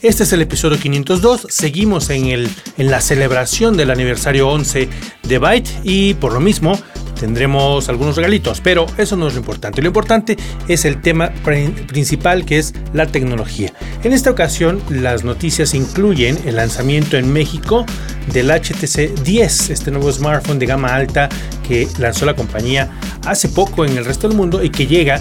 Este 0.00 0.22
es 0.22 0.32
el 0.32 0.42
episodio 0.42 0.78
502. 0.78 1.48
Seguimos 1.48 2.08
en, 2.10 2.26
el, 2.26 2.48
en 2.76 2.88
la 2.88 3.00
celebración 3.00 3.76
del 3.76 3.90
aniversario 3.90 4.48
11 4.48 4.88
de 5.24 5.38
Byte 5.38 5.68
y 5.82 6.14
por 6.14 6.32
lo 6.32 6.38
mismo 6.38 6.78
tendremos 7.18 7.88
algunos 7.88 8.14
regalitos, 8.14 8.60
pero 8.60 8.86
eso 8.96 9.16
no 9.16 9.26
es 9.26 9.34
lo 9.34 9.40
importante. 9.40 9.82
Lo 9.82 9.88
importante 9.88 10.36
es 10.68 10.84
el 10.84 11.02
tema 11.02 11.32
principal 11.42 12.44
que 12.44 12.58
es 12.58 12.74
la 12.92 13.06
tecnología. 13.06 13.72
En 14.04 14.12
esta 14.12 14.30
ocasión 14.30 14.80
las 14.88 15.24
noticias 15.24 15.74
incluyen 15.74 16.38
el 16.46 16.54
lanzamiento 16.54 17.16
en 17.16 17.32
México 17.32 17.84
del 18.32 18.52
HTC 18.52 19.20
10, 19.24 19.70
este 19.70 19.90
nuevo 19.90 20.12
smartphone 20.12 20.60
de 20.60 20.66
gama 20.66 20.94
alta 20.94 21.28
que 21.66 21.88
lanzó 21.98 22.24
la 22.24 22.36
compañía 22.36 22.88
hace 23.26 23.48
poco 23.48 23.84
en 23.84 23.98
el 23.98 24.04
resto 24.04 24.28
del 24.28 24.36
mundo 24.36 24.62
y 24.62 24.70
que 24.70 24.86
llega 24.86 25.20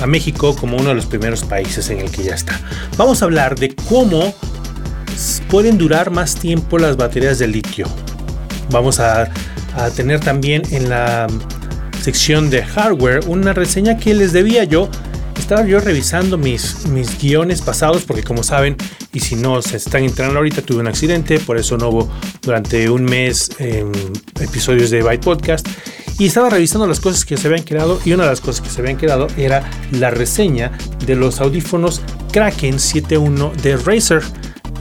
a 0.00 0.06
México 0.06 0.56
como 0.56 0.76
uno 0.76 0.90
de 0.90 0.94
los 0.94 1.06
primeros 1.06 1.44
países 1.44 1.90
en 1.90 2.00
el 2.00 2.10
que 2.10 2.22
ya 2.22 2.34
está. 2.34 2.58
Vamos 2.96 3.22
a 3.22 3.26
hablar 3.26 3.58
de 3.58 3.74
cómo 3.74 4.34
pueden 5.48 5.78
durar 5.78 6.10
más 6.10 6.36
tiempo 6.36 6.78
las 6.78 6.96
baterías 6.96 7.38
de 7.38 7.48
litio. 7.48 7.86
Vamos 8.70 9.00
a, 9.00 9.28
tener 9.94 10.20
también 10.20 10.62
en 10.70 10.88
la 10.88 11.26
sección 12.02 12.48
de 12.48 12.64
hardware 12.64 13.20
una 13.26 13.52
reseña 13.52 13.98
que 13.98 14.14
les 14.14 14.32
debía 14.32 14.64
yo. 14.64 14.88
Estaba 15.38 15.66
yo 15.66 15.80
revisando 15.80 16.38
mis, 16.38 16.86
mis 16.86 17.20
guiones 17.20 17.60
pasados 17.60 18.04
porque 18.04 18.22
como 18.22 18.42
saben, 18.42 18.76
y 19.12 19.20
si 19.20 19.34
no 19.34 19.60
se 19.60 19.76
están 19.76 20.02
entrando 20.02 20.38
ahorita, 20.38 20.62
tuve 20.62 20.80
un 20.80 20.86
accidente, 20.86 21.38
por 21.38 21.58
eso 21.58 21.76
no 21.76 21.90
hubo 21.90 22.10
durante 22.40 22.88
un 22.88 23.04
mes 23.04 23.50
episodios 24.40 24.90
de 24.90 25.02
Byte 25.02 25.22
Podcast 25.22 25.68
y 26.18 26.26
estaba 26.26 26.50
revisando 26.50 26.86
las 26.86 27.00
cosas 27.00 27.24
que 27.24 27.36
se 27.36 27.48
habían 27.48 27.64
quedado 27.64 28.00
y 28.04 28.12
una 28.12 28.24
de 28.24 28.30
las 28.30 28.40
cosas 28.40 28.62
que 28.62 28.70
se 28.70 28.80
habían 28.80 28.96
quedado 28.96 29.26
era 29.36 29.68
la 29.92 30.10
reseña 30.10 30.72
de 31.04 31.14
los 31.14 31.40
audífonos 31.40 32.00
Kraken 32.32 32.76
7.1 32.76 33.52
de 33.56 33.76
Razer 33.76 34.22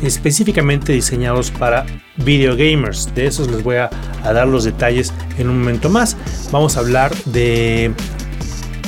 específicamente 0.02 0.94
diseñados 0.94 1.52
para 1.52 1.86
video 2.17 2.55
gamers. 2.55 3.14
De 3.16 3.27
esos 3.27 3.50
les 3.50 3.64
voy 3.64 3.77
a, 3.77 3.89
dar 4.23 4.47
los 4.47 4.64
detalles 4.64 5.14
en 5.38 5.50
un 5.50 5.59
momento 5.59 5.89
más. 5.89 6.17
Vamos 6.52 6.77
a 6.77 6.80
hablar 6.80 7.14
de 7.25 7.94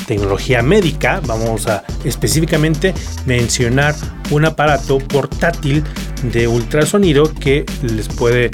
tecnología 0.07 0.61
médica. 0.61 1.21
Vamos 1.25 1.67
a 1.67 1.83
específicamente 2.03 2.93
mencionar 3.25 3.95
un 4.31 4.45
aparato 4.45 4.97
portátil 4.99 5.83
de 6.23 6.47
ultrasonido 6.47 7.31
que 7.33 7.65
les 7.81 8.07
puede 8.07 8.49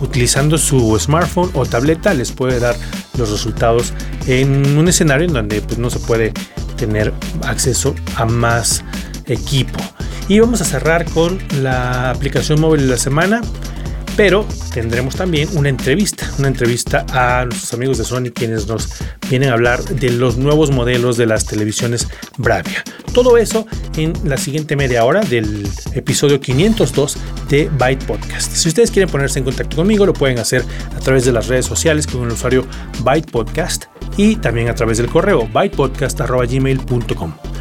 utilizando 0.00 0.58
su 0.58 0.98
smartphone 0.98 1.50
o 1.54 1.66
tableta 1.66 2.14
les 2.14 2.32
puede 2.32 2.60
dar 2.60 2.76
los 3.16 3.30
resultados 3.30 3.92
en 4.26 4.76
un 4.76 4.88
escenario 4.88 5.26
en 5.26 5.34
donde 5.34 5.60
pues, 5.62 5.78
no 5.78 5.90
se 5.90 5.98
puede 6.00 6.32
tener 6.76 7.12
acceso 7.42 7.94
a 8.16 8.24
más 8.24 8.84
equipo. 9.26 9.78
Y 10.28 10.40
vamos 10.40 10.60
a 10.60 10.64
cerrar 10.64 11.04
con 11.06 11.38
la 11.62 12.10
aplicación 12.10 12.60
móvil 12.60 12.82
de 12.82 12.88
la 12.88 12.96
semana 12.96 13.42
pero 14.16 14.46
tendremos 14.72 15.16
también 15.16 15.48
una 15.54 15.68
entrevista, 15.68 16.30
una 16.38 16.48
entrevista 16.48 17.04
a 17.12 17.44
nuestros 17.44 17.72
amigos 17.74 17.98
de 17.98 18.04
Sony 18.04 18.30
quienes 18.34 18.66
nos 18.66 18.88
vienen 19.28 19.50
a 19.50 19.54
hablar 19.54 19.82
de 19.84 20.10
los 20.10 20.36
nuevos 20.36 20.70
modelos 20.70 21.16
de 21.16 21.26
las 21.26 21.46
televisiones 21.46 22.08
Bravia. 22.36 22.84
Todo 23.12 23.38
eso 23.38 23.66
en 23.96 24.12
la 24.24 24.36
siguiente 24.36 24.76
media 24.76 25.04
hora 25.04 25.22
del 25.22 25.68
episodio 25.94 26.40
502 26.40 27.16
de 27.48 27.70
Byte 27.78 28.04
Podcast. 28.04 28.52
Si 28.52 28.68
ustedes 28.68 28.90
quieren 28.90 29.10
ponerse 29.10 29.38
en 29.38 29.44
contacto 29.44 29.76
conmigo, 29.76 30.06
lo 30.06 30.12
pueden 30.12 30.38
hacer 30.38 30.64
a 30.94 31.00
través 31.00 31.24
de 31.24 31.32
las 31.32 31.48
redes 31.48 31.66
sociales 31.66 32.06
con 32.06 32.24
el 32.24 32.32
usuario 32.32 32.66
Byte 33.02 33.30
Podcast 33.30 33.84
y 34.16 34.36
también 34.36 34.68
a 34.68 34.74
través 34.74 34.98
del 34.98 35.08
correo 35.08 35.48
bytepodcast.gmail.com. 35.52 37.53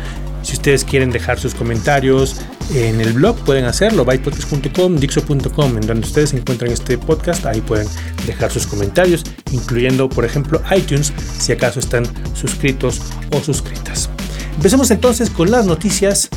Si 0.43 0.53
ustedes 0.53 0.83
quieren 0.83 1.09
dejar 1.09 1.39
sus 1.39 1.55
comentarios 1.55 2.35
en 2.75 3.01
el 3.01 3.13
blog, 3.13 3.37
pueden 3.45 3.65
hacerlo, 3.65 4.05
bytepodcast.com, 4.05 4.97
dixo.com, 4.97 5.77
en 5.77 5.87
donde 5.87 6.05
ustedes 6.05 6.33
encuentran 6.33 6.71
este 6.71 6.97
podcast, 6.97 7.45
ahí 7.45 7.61
pueden 7.61 7.87
dejar 8.27 8.51
sus 8.51 8.67
comentarios, 8.67 9.23
incluyendo, 9.51 10.09
por 10.09 10.25
ejemplo, 10.25 10.61
iTunes, 10.75 11.13
si 11.39 11.51
acaso 11.53 11.79
están 11.79 12.05
suscritos 12.35 13.01
o 13.31 13.41
suscritas. 13.41 14.09
Empecemos 14.55 14.91
entonces 14.91 15.29
con 15.29 15.49
las 15.49 15.65
noticias 15.65 16.29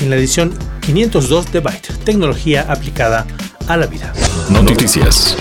en 0.00 0.10
la 0.10 0.16
edición 0.16 0.56
502 0.82 1.52
de 1.52 1.60
Byte, 1.60 1.88
tecnología 2.04 2.66
aplicada 2.68 3.26
a 3.66 3.76
la 3.76 3.86
vida. 3.86 4.12
Noticias. 4.50 5.36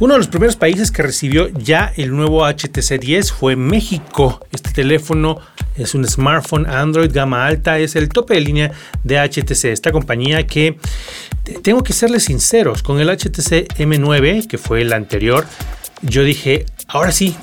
Uno 0.00 0.14
de 0.14 0.18
los 0.18 0.26
primeros 0.26 0.56
países 0.56 0.90
que 0.90 1.02
recibió 1.02 1.48
ya 1.50 1.92
el 1.96 2.10
nuevo 2.10 2.44
HTC 2.44 2.98
10 2.98 3.30
fue 3.30 3.54
México. 3.54 4.44
Este 4.50 4.72
teléfono 4.72 5.38
es 5.76 5.94
un 5.94 6.04
smartphone 6.04 6.66
Android 6.66 7.12
gama 7.12 7.46
alta, 7.46 7.78
es 7.78 7.94
el 7.94 8.08
tope 8.08 8.34
de 8.34 8.40
línea 8.40 8.72
de 9.04 9.20
HTC, 9.20 9.66
esta 9.66 9.92
compañía 9.92 10.48
que 10.48 10.78
tengo 11.62 11.84
que 11.84 11.92
serles 11.92 12.24
sinceros, 12.24 12.82
con 12.82 13.00
el 13.00 13.08
HTC 13.08 13.68
M9, 13.78 14.48
que 14.48 14.58
fue 14.58 14.82
el 14.82 14.92
anterior, 14.92 15.46
yo 16.02 16.24
dije, 16.24 16.66
ahora 16.88 17.12
sí, 17.12 17.36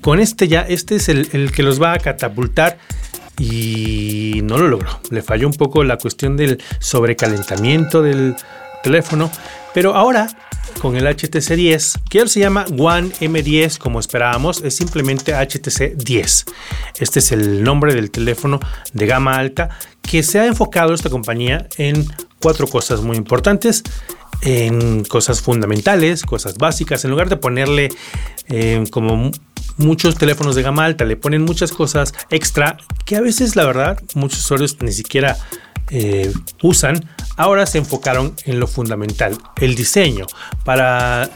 con 0.00 0.20
este 0.20 0.48
ya, 0.48 0.62
este 0.62 0.96
es 0.96 1.10
el, 1.10 1.28
el 1.32 1.52
que 1.52 1.62
los 1.62 1.82
va 1.82 1.92
a 1.92 1.98
catapultar 1.98 2.78
y 3.38 4.40
no 4.44 4.56
lo 4.56 4.68
logró. 4.68 5.00
Le 5.10 5.22
falló 5.22 5.46
un 5.46 5.54
poco 5.54 5.84
la 5.84 5.98
cuestión 5.98 6.36
del 6.36 6.62
sobrecalentamiento 6.78 8.02
del 8.02 8.36
teléfono, 8.82 9.30
pero 9.74 9.94
ahora 9.94 10.28
con 10.80 10.96
el 10.96 11.06
HTC 11.06 11.54
10, 11.54 11.94
que 12.08 12.26
se 12.28 12.40
llama 12.40 12.64
One 12.78 13.10
M10 13.20 13.78
como 13.78 14.00
esperábamos, 14.00 14.62
es 14.62 14.76
simplemente 14.76 15.34
HTC 15.34 15.96
10. 15.96 16.44
Este 16.98 17.18
es 17.18 17.32
el 17.32 17.62
nombre 17.62 17.94
del 17.94 18.10
teléfono 18.10 18.60
de 18.92 19.06
gama 19.06 19.36
alta 19.36 19.70
que 20.02 20.22
se 20.22 20.40
ha 20.40 20.46
enfocado 20.46 20.94
esta 20.94 21.10
compañía 21.10 21.68
en 21.76 22.06
cuatro 22.40 22.66
cosas 22.66 23.02
muy 23.02 23.16
importantes, 23.16 23.82
en 24.42 25.04
cosas 25.04 25.42
fundamentales, 25.42 26.22
cosas 26.22 26.56
básicas, 26.56 27.04
en 27.04 27.10
lugar 27.10 27.28
de 27.28 27.36
ponerle 27.36 27.90
eh, 28.48 28.84
como 28.90 29.30
muchos 29.76 30.16
teléfonos 30.16 30.54
de 30.54 30.62
gama 30.62 30.84
alta, 30.84 31.04
le 31.04 31.16
ponen 31.16 31.42
muchas 31.42 31.72
cosas 31.72 32.14
extra 32.30 32.76
que 33.04 33.16
a 33.16 33.20
veces 33.20 33.56
la 33.56 33.64
verdad 33.64 34.00
muchos 34.14 34.40
usuarios 34.40 34.76
ni 34.80 34.92
siquiera 34.92 35.36
eh, 35.90 36.32
usan, 36.62 37.04
ahora 37.40 37.64
se 37.64 37.78
enfocaron 37.78 38.34
en 38.44 38.60
lo 38.60 38.66
fundamental, 38.66 39.36
el 39.60 39.74
diseño. 39.74 40.26
Para 40.62 41.30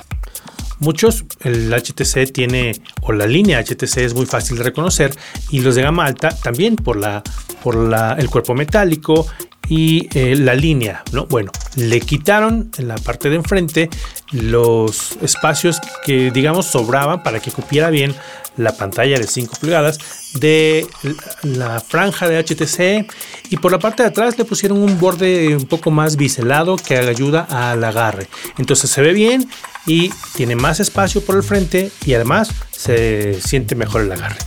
muchos 0.79 1.25
el 1.41 1.73
HTC 1.73 2.31
tiene, 2.31 2.73
o 3.01 3.13
la 3.13 3.27
línea 3.27 3.65
HTC 3.65 3.99
es 3.99 4.15
muy 4.15 4.27
fácil 4.27 4.59
de 4.59 4.65
reconocer, 4.65 5.17
y 5.51 5.61
los 5.61 5.77
de 5.77 5.83
gama 5.83 6.05
alta 6.05 6.29
también 6.29 6.77
por, 6.77 6.97
la, 6.97 7.23
por 7.63 7.77
la, 7.77 8.17
el 8.19 8.29
cuerpo 8.29 8.55
metálico 8.55 9.27
y 9.69 10.09
eh, 10.15 10.37
la 10.37 10.55
línea, 10.55 11.03
¿no? 11.13 11.27
Bueno, 11.27 11.51
le 11.77 12.01
quitaron 12.01 12.71
en 12.79 12.89
la 12.89 12.97
parte 12.97 13.31
de 13.31 13.37
enfrente 13.37 13.91
los 14.33 15.17
espacios 15.23 15.81
que 16.05 16.31
digamos 16.31 16.67
sobraban 16.67 17.23
para 17.23 17.41
que 17.41 17.51
cupiera 17.51 17.91
bien 17.91 18.15
la 18.57 18.77
pantalla 18.77 19.19
de 19.19 19.27
5 19.27 19.57
pulgadas 19.61 19.99
de 20.35 20.87
la 21.43 21.81
franja 21.81 22.29
de 22.29 22.39
HTC 22.39 23.13
y 23.51 23.57
por 23.57 23.73
la 23.73 23.79
parte 23.79 24.03
de 24.03 24.11
atrás 24.11 24.39
le 24.39 24.45
pusieron 24.45 24.79
un 24.79 24.99
borde 24.99 25.57
un 25.57 25.67
poco 25.67 25.91
más 25.91 26.17
biselado 26.17 26.77
que 26.77 26.97
ayuda 26.97 27.47
al 27.51 27.83
agarre. 27.83 28.29
Entonces 28.59 28.91
se 28.91 29.03
ve 29.03 29.13
bien 29.13 29.49
y 29.87 30.11
tiene 30.35 30.57
más 30.57 30.81
espacio 30.81 31.25
por 31.25 31.37
el 31.37 31.43
frente 31.43 31.91
y 32.05 32.15
además 32.15 32.51
se 32.71 33.41
siente 33.41 33.75
mejor 33.75 34.03
el 34.03 34.13
agarre. 34.13 34.39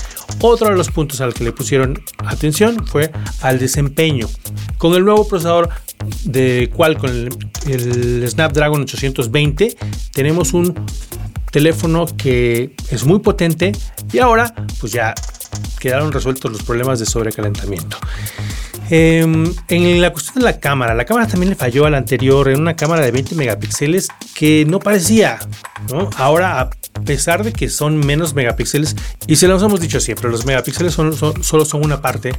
Otro 0.42 0.70
de 0.70 0.76
los 0.76 0.90
puntos 0.90 1.22
al 1.22 1.34
que 1.34 1.44
le 1.44 1.52
pusieron 1.52 2.02
atención 2.20 2.86
fue 2.86 3.12
al 3.42 3.60
desempeño. 3.60 4.28
Con 4.78 4.94
el 4.94 5.04
nuevo 5.04 5.28
procesador 5.28 5.70
de 6.24 6.72
Qualcomm, 6.76 7.10
el, 7.10 7.30
el 7.68 8.30
Snapdragon 8.30 8.82
820, 8.82 9.76
tenemos 10.14 10.54
un 10.54 10.76
teléfono 11.52 12.06
que 12.18 12.76
es 12.92 13.04
muy 13.06 13.20
potente 13.20 13.72
y 14.12 14.20
ahora 14.20 14.54
pues 14.80 14.92
ya 14.92 15.16
quedaron 15.80 16.12
resueltos 16.12 16.52
los 16.52 16.64
problemas 16.64 17.00
de 17.00 17.06
sobrecalentamiento. 17.06 17.98
Em, 18.90 19.54
en 19.68 20.02
la 20.02 20.12
cuestión 20.14 20.36
de 20.36 20.42
la 20.42 20.60
cámara, 20.60 20.94
la 20.94 21.06
cámara 21.06 21.28
también 21.28 21.50
le 21.50 21.56
falló 21.56 21.86
a 21.86 21.90
la 21.90 21.98
anterior 21.98 22.48
en 22.50 22.62
una 22.62 22.76
cámara 22.76 23.04
de 23.04 23.12
20 23.12 23.36
megapíxeles 23.36 24.08
que 24.34 24.66
no 24.66 24.80
parecía. 24.80 25.40
Ahora, 26.18 26.62
a 26.62 26.70
pesar 27.04 27.44
de 27.44 27.52
que 27.54 27.70
son 27.70 27.98
menos 28.00 28.34
megapíxeles, 28.34 28.96
y 29.28 29.36
se 29.36 29.48
los 29.48 29.62
hemos 29.62 29.80
dicho 29.80 30.00
siempre, 30.00 30.30
los 30.30 30.46
megapíxeles 30.46 30.94
solo 30.94 31.66
son 31.66 31.84
una 31.84 32.02
parte, 32.02 32.34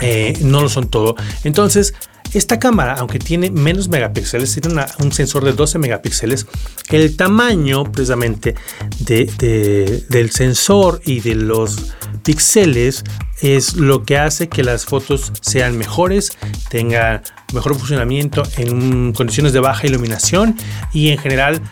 eh, 0.00 0.38
no 0.42 0.60
lo 0.60 0.68
son 0.68 0.88
todo. 0.88 1.16
Entonces, 1.44 1.94
Esta 2.34 2.58
cámara, 2.58 2.96
aunque 2.98 3.18
tiene 3.18 3.50
menos 3.50 3.88
megapíxeles, 3.88 4.52
tiene 4.60 4.84
un 4.98 5.12
sensor 5.12 5.44
de 5.44 5.54
12 5.54 5.78
megapíxeles, 5.78 6.46
el 6.90 7.16
tamaño 7.16 7.84
precisamente 7.84 8.54
del 8.98 10.30
sensor 10.30 11.00
y 11.06 11.20
de 11.20 11.34
los 11.34 11.94
píxeles 12.24 13.02
es 13.40 13.74
lo 13.74 14.04
que 14.04 14.18
hace 14.18 14.48
que 14.48 14.62
las 14.62 14.84
fotos 14.84 15.32
sean 15.40 15.76
mejores, 15.78 16.36
tengan 16.70 17.22
mejor 17.52 17.76
funcionamiento 17.76 18.42
en 18.56 19.12
condiciones 19.12 19.52
de 19.52 19.60
baja 19.60 19.86
iluminación 19.86 20.56
y 20.92 21.10
en 21.10 21.18
general 21.18 21.62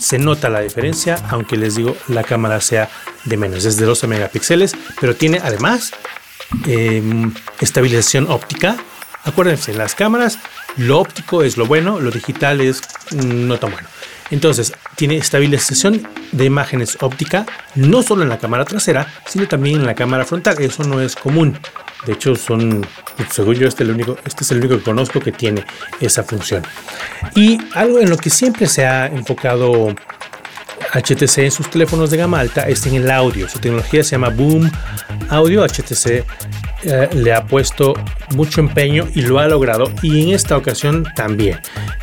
se 0.00 0.18
nota 0.18 0.48
la 0.48 0.60
diferencia, 0.60 1.16
aunque 1.30 1.56
les 1.56 1.76
digo 1.76 1.96
la 2.08 2.22
cámara 2.22 2.60
sea 2.60 2.88
de 3.24 3.36
menos, 3.36 3.64
es 3.64 3.76
de 3.76 3.86
12 3.86 4.06
megapíxeles, 4.06 4.76
pero 5.00 5.16
tiene 5.16 5.40
además 5.42 5.92
em, 6.66 7.32
estabilización 7.60 8.30
óptica. 8.30 8.76
Acuérdense, 9.24 9.74
las 9.74 9.94
cámaras, 9.94 10.38
lo 10.76 10.98
óptico 10.98 11.42
es 11.42 11.56
lo 11.56 11.66
bueno, 11.66 12.00
lo 12.00 12.10
digital 12.10 12.60
es 12.60 12.80
no 13.12 13.58
tan 13.58 13.72
bueno. 13.72 13.88
Entonces, 14.30 14.72
tiene 14.96 15.16
estabilización 15.16 16.06
de 16.32 16.44
imágenes 16.44 16.98
óptica, 17.00 17.46
no 17.74 18.02
solo 18.02 18.22
en 18.22 18.28
la 18.28 18.38
cámara 18.38 18.64
trasera, 18.64 19.06
sino 19.26 19.48
también 19.48 19.80
en 19.80 19.86
la 19.86 19.94
cámara 19.94 20.24
frontal. 20.24 20.60
Eso 20.60 20.84
no 20.84 21.00
es 21.00 21.16
común. 21.16 21.58
De 22.06 22.12
hecho, 22.14 22.34
son, 22.36 22.86
según 23.30 23.56
yo, 23.56 23.68
este, 23.68 23.82
el 23.82 23.90
único, 23.90 24.16
este 24.24 24.44
es 24.44 24.50
el 24.52 24.58
único 24.58 24.78
que 24.78 24.84
conozco 24.84 25.20
que 25.20 25.32
tiene 25.32 25.64
esa 26.00 26.22
función. 26.22 26.62
Y 27.34 27.58
algo 27.74 27.98
en 28.00 28.08
lo 28.08 28.16
que 28.16 28.30
siempre 28.30 28.66
se 28.66 28.86
ha 28.86 29.06
enfocado 29.06 29.94
HTC 30.92 31.38
en 31.38 31.50
sus 31.50 31.70
teléfonos 31.70 32.10
de 32.10 32.16
gama 32.16 32.40
alta 32.40 32.62
es 32.68 32.84
en 32.86 32.94
el 32.94 33.10
audio. 33.10 33.48
Su 33.48 33.58
tecnología 33.58 34.02
se 34.02 34.12
llama 34.12 34.28
Boom 34.30 34.70
Audio. 35.28 35.64
HTC 35.64 36.24
eh, 36.82 37.08
le 37.12 37.32
ha 37.32 37.44
puesto 37.46 37.94
mucho 38.34 38.60
empeño 38.60 39.06
y 39.14 39.22
lo 39.22 39.38
ha 39.38 39.46
logrado. 39.46 39.92
Y 40.02 40.22
en 40.22 40.34
esta 40.34 40.56
ocasión 40.56 41.06
también. 41.14 41.60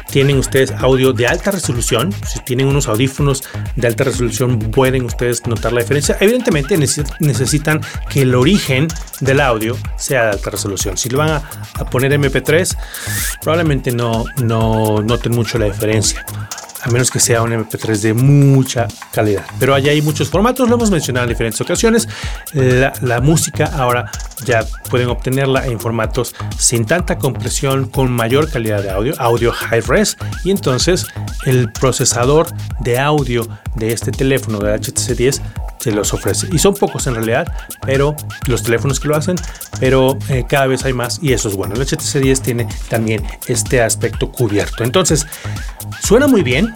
Tienen 0.09 0.37
ustedes 0.37 0.71
audio 0.71 1.11
de 1.11 1.27
alta 1.27 1.51
resolución. 1.51 2.13
Si 2.25 2.39
tienen 2.39 2.67
unos 2.67 2.87
audífonos 2.87 3.43
de 3.75 3.87
alta 3.87 4.05
resolución, 4.05 4.57
pueden 4.57 5.03
ustedes 5.03 5.45
notar 5.45 5.73
la 5.73 5.81
diferencia. 5.81 6.17
Evidentemente 6.21 6.77
necesitan 6.77 7.81
que 8.09 8.21
el 8.21 8.33
origen 8.33 8.87
del 9.19 9.41
audio 9.41 9.77
sea 9.97 10.23
de 10.23 10.29
alta 10.31 10.49
resolución. 10.49 10.97
Si 10.97 11.09
lo 11.09 11.17
van 11.17 11.31
a, 11.31 11.89
poner 11.89 12.13
MP3, 12.13 12.77
probablemente 13.41 13.91
no, 13.91 14.23
no 14.41 15.01
noten 15.01 15.33
mucho 15.33 15.57
la 15.57 15.65
diferencia 15.65 16.25
a 16.87 16.91
menos 16.91 17.11
que 17.11 17.19
sea 17.19 17.41
un 17.41 17.51
MP3 17.51 17.99
de 17.99 18.13
mucha 18.13 18.87
calidad. 19.11 19.45
Pero 19.59 19.75
allá 19.75 19.91
hay 19.91 20.01
muchos 20.01 20.29
formatos, 20.29 20.69
lo 20.69 20.75
hemos 20.75 20.89
mencionado 20.89 21.25
en 21.25 21.29
diferentes 21.29 21.59
ocasiones. 21.59 22.07
La, 22.53 23.19
música 23.21 23.65
ahora 23.75 24.09
ya 24.45 24.63
pueden 24.89 25.09
obtenerla 25.09 25.65
en 25.65 25.79
formatos 25.79 26.33
sin 26.57 26.85
tanta 26.85 27.17
compresión, 27.17 27.89
con 27.89 28.11
mayor 28.11 28.49
calidad 28.49 28.81
de 28.81 28.91
audio, 28.91 29.13
audio 29.17 29.51
high 29.51 29.81
res, 29.81 30.15
y 30.45 30.51
entonces 30.51 31.07
el 31.45 31.71
procesador 31.73 32.47
de 32.79 32.99
audio 32.99 33.47
de 33.75 33.91
este 33.91 34.11
teléfono 34.11 34.59
de 34.59 34.77
HTC 34.77 35.17
10 35.17 35.41
se 35.87 35.93
los 35.93 36.13
ofrece. 36.13 36.49
Y 36.51 36.57
son 36.57 36.73
pocos 36.73 37.07
en 37.07 37.15
realidad, 37.15 37.47
pero 37.85 38.13
los 38.47 38.61
teléfonos 38.61 38.99
que 38.99 39.07
lo 39.07 39.15
hacen, 39.15 39.37
pero 39.79 40.17
eh, 40.27 40.43
cada 40.47 40.67
vez 40.67 40.83
hay 40.83 40.91
más 40.91 41.19
y 41.21 41.31
eso 41.31 41.47
es 41.47 41.55
bueno. 41.55 41.75
El 41.75 41.81
HTC 41.81 42.19
10 42.19 42.41
tiene 42.41 42.67
también 42.89 43.25
este 43.47 43.81
aspecto 43.81 44.29
cubierto. 44.29 44.83
Entonces, 44.83 45.25
suena 46.03 46.27
muy 46.27 46.43
bien 46.43 46.73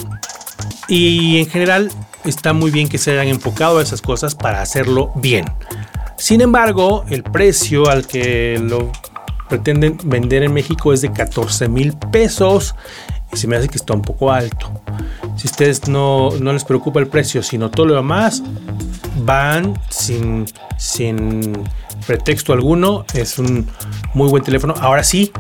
y 0.87 1.39
en 1.39 1.49
general 1.49 1.91
está 2.23 2.53
muy 2.53 2.71
bien 2.71 2.87
que 2.87 2.97
se 2.97 3.11
hayan 3.11 3.27
enfocado 3.27 3.79
a 3.79 3.81
esas 3.83 4.01
cosas 4.01 4.33
para 4.33 4.61
hacerlo 4.61 5.11
bien. 5.15 5.43
Sin 6.17 6.39
embargo, 6.39 7.03
el 7.09 7.23
precio 7.23 7.89
al 7.89 8.07
que 8.07 8.59
lo 8.63 8.93
pretenden 9.49 9.97
vender 10.05 10.43
en 10.43 10.53
México 10.53 10.93
es 10.93 11.01
de 11.01 11.11
14 11.11 11.67
mil 11.67 11.97
pesos 12.13 12.75
se 13.33 13.47
me 13.47 13.55
hace 13.55 13.67
que 13.67 13.77
está 13.77 13.93
un 13.93 14.01
poco 14.01 14.31
alto. 14.31 14.71
Si 15.37 15.47
ustedes 15.47 15.87
no, 15.87 16.31
no 16.39 16.53
les 16.53 16.63
preocupa 16.63 16.99
el 16.99 17.07
precio, 17.07 17.41
sino 17.43 17.71
todo 17.71 17.85
lo 17.85 17.95
demás, 17.95 18.43
van 19.23 19.79
sin, 19.89 20.45
sin 20.77 21.63
pretexto 22.05 22.53
alguno. 22.53 23.05
Es 23.13 23.39
un 23.39 23.67
muy 24.13 24.29
buen 24.29 24.43
teléfono. 24.43 24.73
Ahora 24.79 25.03
sí, 25.03 25.31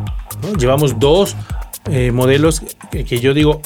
llevamos 0.57 0.99
dos 0.99 1.35
eh, 1.89 2.11
modelos 2.11 2.61
que, 2.91 3.19
yo 3.19 3.33
digo, 3.33 3.61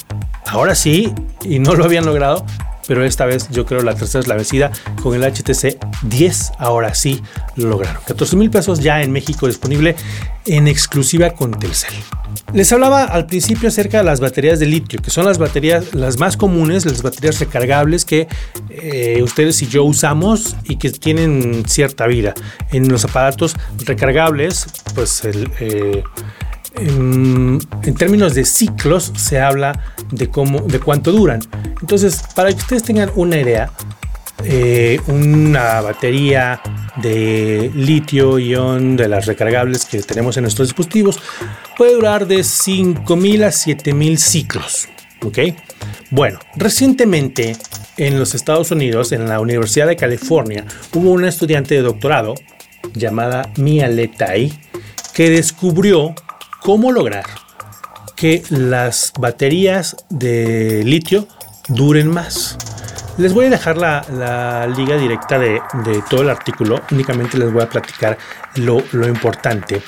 ahora 0.47 0.75
sí, 0.75 1.13
y 1.43 1.59
no 1.59 1.73
lo 1.73 1.85
habían 1.85 2.05
logrado. 2.05 2.45
Pero 2.87 3.03
esta 3.03 3.25
vez 3.25 3.49
yo 3.49 3.65
creo 3.65 3.81
la 3.81 3.95
tercera 3.95 4.21
es 4.21 4.27
la 4.27 4.35
vencida. 4.35 4.71
Con 5.01 5.15
el 5.15 5.23
HTC 5.23 5.77
10 6.03 6.51
ahora 6.59 6.93
sí 6.93 7.21
lo 7.55 7.69
lograron. 7.69 8.01
14 8.07 8.35
mil 8.35 8.49
pesos 8.49 8.79
ya 8.79 9.01
en 9.01 9.11
México 9.11 9.47
disponible 9.47 9.95
en 10.45 10.67
exclusiva 10.67 11.31
con 11.31 11.51
Telcel. 11.51 11.93
Les 12.53 12.71
hablaba 12.71 13.03
al 13.03 13.25
principio 13.25 13.69
acerca 13.69 13.99
de 13.99 14.03
las 14.03 14.19
baterías 14.19 14.59
de 14.59 14.65
litio, 14.65 15.01
que 15.01 15.09
son 15.09 15.25
las 15.25 15.37
baterías 15.37 15.93
las 15.93 16.19
más 16.19 16.37
comunes, 16.37 16.85
las 16.85 17.01
baterías 17.01 17.39
recargables 17.39 18.05
que 18.05 18.27
eh, 18.69 19.21
ustedes 19.23 19.61
y 19.61 19.67
yo 19.67 19.83
usamos 19.83 20.55
y 20.63 20.77
que 20.77 20.91
tienen 20.91 21.63
cierta 21.67 22.07
vida. 22.07 22.33
En 22.71 22.87
los 22.89 23.03
aparatos 23.05 23.55
recargables, 23.85 24.67
pues 24.93 25.23
eh, 25.25 26.03
en, 26.77 27.59
términos 27.97 28.33
de 28.33 28.45
ciclos 28.45 29.11
se 29.15 29.39
habla 29.39 29.79
de 30.11 30.29
cómo, 30.29 30.61
de 30.61 30.79
cuánto 30.79 31.11
duran. 31.11 31.41
Entonces, 31.81 32.23
para 32.35 32.49
que 32.49 32.57
ustedes 32.57 32.83
tengan 32.83 33.11
una 33.15 33.39
idea, 33.39 33.71
eh, 34.43 34.99
una 35.07 35.81
batería 35.81 36.61
de 36.97 37.71
litio-ion 37.73 38.95
de 38.95 39.07
las 39.07 39.25
recargables 39.25 39.85
que 39.85 40.01
tenemos 40.01 40.37
en 40.37 40.43
nuestros 40.43 40.69
dispositivos 40.69 41.19
puede 41.77 41.93
durar 41.93 42.27
de 42.27 42.43
5000 42.43 43.43
a 43.43 43.51
7000 43.51 44.17
ciclos. 44.17 44.89
¿Ok? 45.23 45.39
Bueno, 46.11 46.39
recientemente 46.55 47.55
en 47.97 48.19
los 48.19 48.35
Estados 48.35 48.71
Unidos, 48.71 49.11
en 49.11 49.27
la 49.27 49.39
Universidad 49.39 49.87
de 49.87 49.95
California, 49.95 50.65
hubo 50.93 51.11
una 51.11 51.29
estudiante 51.29 51.75
de 51.75 51.81
doctorado 51.81 52.35
llamada 52.93 53.51
Mia 53.57 53.87
Letai 53.87 54.53
que 55.13 55.29
descubrió 55.29 56.13
cómo 56.65 56.91
lograr 56.91 57.25
que 58.15 58.41
las 58.49 59.13
baterías 59.19 59.95
de 60.09 60.81
litio 60.83 61.27
duren 61.67 62.07
más. 62.07 62.57
Les 63.19 63.33
voy 63.33 63.45
a 63.45 63.49
dejar 63.51 63.77
la, 63.77 64.67
liga 64.75 64.97
directa 64.97 65.37
de, 65.37 65.61
todo 66.09 66.23
el 66.23 66.29
artículo, 66.31 66.81
únicamente 66.89 67.37
les 67.37 67.53
voy 67.53 67.61
a 67.61 67.69
platicar 67.69 68.17
lo, 68.55 68.81
importante. 69.07 69.83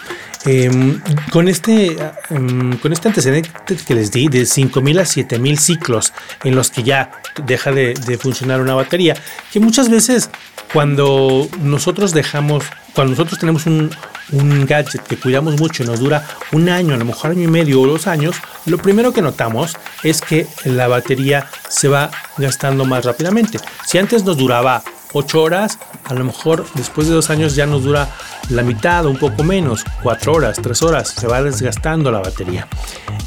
Em, 0.45 1.01
con, 1.31 1.47
este, 1.47 1.97
em, 2.29 2.77
con 2.77 2.93
este 2.93 3.07
antecedente 3.07 3.49
que 3.85 3.95
les 3.95 4.11
di 4.11 4.27
de 4.27 4.43
5.000 4.43 4.99
a 4.99 5.03
7.000 5.03 5.57
ciclos 5.57 6.13
en 6.43 6.55
los 6.55 6.69
que 6.69 6.83
ya 6.83 7.11
deja 7.43 7.71
de, 7.71 7.95
de 7.95 8.17
funcionar 8.19 8.61
una 8.61 8.75
batería, 8.75 9.15
que 9.51 9.59
muchas 9.59 9.89
veces 9.89 10.29
cuando 10.71 11.49
nosotros 11.59 12.13
dejamos, 12.13 12.65
cuando 12.93 13.11
nosotros 13.11 13.39
tenemos 13.39 13.65
un, 13.65 13.89
un 14.31 14.65
gadget 14.65 15.01
que 15.03 15.17
cuidamos 15.17 15.59
mucho 15.59 15.83
y 15.83 15.85
nos 15.85 15.99
dura 15.99 16.25
un 16.51 16.69
año, 16.69 16.93
a 16.93 16.97
lo 16.97 17.05
mejor 17.05 17.31
año 17.31 17.43
y 17.43 17.47
medio 17.47 17.81
o 17.81 17.87
dos 17.87 18.07
años, 18.07 18.35
lo 18.65 18.77
primero 18.77 19.13
que 19.13 19.21
notamos 19.21 19.77
es 20.03 20.21
que 20.21 20.47
la 20.65 20.87
batería 20.87 21.47
se 21.67 21.87
va 21.87 22.11
gastando 22.37 22.85
más 22.85 23.05
rápidamente. 23.05 23.59
Si 23.85 23.97
antes 23.97 24.23
nos 24.23 24.37
duraba 24.37 24.83
8 25.13 25.41
horas, 25.41 25.79
a 26.05 26.13
lo 26.13 26.25
mejor 26.25 26.65
después 26.75 27.07
de 27.07 27.13
dos 27.13 27.29
años 27.29 27.55
ya 27.55 27.65
nos 27.65 27.83
dura 27.83 28.09
la 28.49 28.63
mitad 28.63 29.05
o 29.05 29.09
un 29.09 29.17
poco 29.17 29.43
menos, 29.43 29.85
4 30.03 30.33
horas, 30.33 30.59
3 30.61 30.81
horas, 30.83 31.09
se 31.09 31.27
va 31.27 31.41
desgastando 31.41 32.11
la 32.11 32.19
batería. 32.19 32.67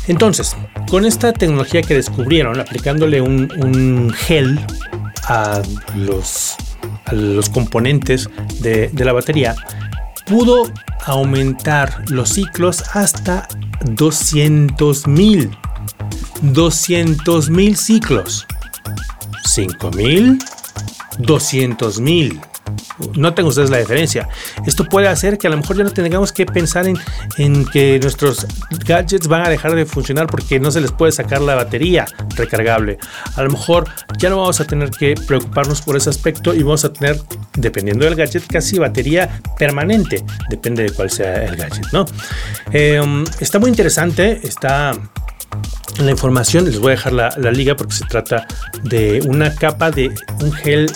Entonces, 0.07 0.57
con 0.89 1.05
esta 1.05 1.33
tecnología 1.33 1.83
que 1.83 1.95
descubrieron, 1.95 2.61
aplicándole 2.61 3.21
un, 3.21 4.13
gel 4.17 4.61
a 5.25 5.63
los, 5.97 6.57
componentes 7.53 8.29
de 8.61 9.05
la 9.05 9.13
batería, 9.13 9.57
pudo 10.31 10.73
aumentar 11.07 12.05
los 12.09 12.31
ciclos 12.31 12.85
hasta 12.95 13.49
200.000. 13.85 15.59
200.000 16.43 17.75
ciclos. 17.75 18.47
5.000, 19.45 20.39
200.000. 21.19 22.41
Noten 23.15 23.47
ustedes 23.47 23.71
la 23.71 23.79
diferencia. 23.79 24.29
Esto 24.67 24.85
puede 24.85 25.09
hacer 25.09 25.39
que 25.39 25.47
a 25.47 25.51
lo 25.51 25.57
mejor 25.57 25.77
ya 25.77 25.85
no 25.85 25.91
tengamos 25.91 26.33
que 26.33 26.47
pensar 26.47 26.87
en, 26.87 26.99
en, 27.39 27.65
que 27.65 27.99
nuestros 28.01 28.47
gadgets 28.87 29.27
van 29.27 29.47
a 29.47 29.49
dejar 29.49 29.75
de 29.75 29.87
funcionar 29.87 30.27
porque 30.27 30.61
no 30.61 30.71
se 30.71 30.81
les 30.81 30.93
puede 30.93 31.13
sacar 31.13 31.41
la 31.41 31.55
batería 31.55 32.07
recargable. 32.37 32.99
A 33.37 33.43
lo 33.43 33.51
mejor 33.51 33.89
ya 34.19 34.31
no 34.31 34.39
vamos 34.39 34.61
a 34.61 34.65
tener 34.65 34.91
que 34.91 35.15
preocuparnos 35.15 35.83
por 35.83 35.97
ese 35.97 36.11
aspecto 36.11 36.55
y 36.55 36.63
vamos 36.63 36.85
a 36.85 36.93
tener, 36.93 37.21
dependiendo 37.55 38.05
del 38.05 38.15
gadget, 38.15 38.47
casi 38.47 38.79
batería 38.79 39.41
permanente. 39.59 40.25
Depende 40.49 40.85
de 40.85 40.91
cuál 40.91 41.11
sea 41.11 41.45
el 41.45 41.57
gadget, 41.57 41.87
¿no? 41.93 42.07
Em, 42.73 43.25
está 43.41 43.59
muy 43.59 43.71
interesante. 43.71 44.41
Está 44.43 44.93
la 45.99 46.11
información, 46.11 46.65
les 46.65 46.79
voy 46.79 46.93
a 46.93 46.97
dejar 46.97 47.13
la, 47.13 47.35
la, 47.37 47.51
liga 47.51 47.77
porque 47.77 47.95
se 47.95 48.05
trata 48.07 48.47
de 48.85 49.21
una 49.27 49.55
capa 49.55 49.91
de 49.91 50.15
un 50.41 50.53
gel 50.53 50.91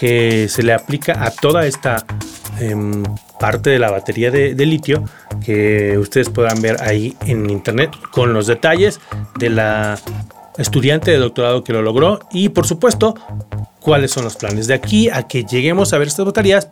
que 0.00 0.48
se 0.48 0.62
le 0.62 0.72
aplica 0.72 1.24
a 1.24 1.30
toda 1.30 1.66
esta 1.66 2.06
em, 2.58 3.04
parte 3.38 3.68
de 3.68 3.78
la 3.78 3.90
batería 3.90 4.30
de, 4.30 4.54
de 4.54 4.66
litio 4.66 5.04
que 5.44 5.98
ustedes 5.98 6.30
puedan 6.30 6.62
ver 6.62 6.82
ahí 6.82 7.14
en 7.26 7.50
internet 7.50 7.90
con 8.10 8.32
los 8.32 8.46
detalles 8.46 8.98
de 9.38 9.50
la 9.50 9.98
estudiante 10.56 11.10
de 11.10 11.18
doctorado 11.18 11.62
que 11.62 11.74
lo 11.74 11.82
logró 11.82 12.20
y 12.32 12.48
por 12.48 12.66
supuesto 12.66 13.14
cuáles 13.80 14.10
son 14.10 14.24
los 14.24 14.36
planes. 14.36 14.66
De 14.66 14.74
aquí 14.74 15.10
a 15.10 15.28
que 15.28 15.44
lleguemos 15.44 15.92
a 15.92 15.98
ver 15.98 16.08
estas 16.08 16.24
baterías, 16.24 16.68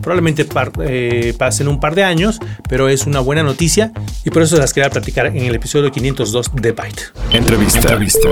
probablemente 0.00 0.44
eh, 0.80 1.34
pasen 1.38 1.68
un 1.68 1.78
par 1.78 1.94
de 1.94 2.02
años, 2.02 2.40
pero 2.68 2.88
es 2.88 3.06
una 3.06 3.20
buena 3.20 3.44
noticia 3.44 3.92
y 4.24 4.30
por 4.30 4.42
eso 4.42 4.56
las 4.56 4.72
quería 4.72 4.90
platicar 4.90 5.26
en 5.26 5.44
el 5.44 5.54
episodio 5.54 5.92
502 5.92 6.50
de 6.54 6.72
Byte. 6.72 7.02
Entrevista. 7.32 7.78
Entrevista. 7.78 8.28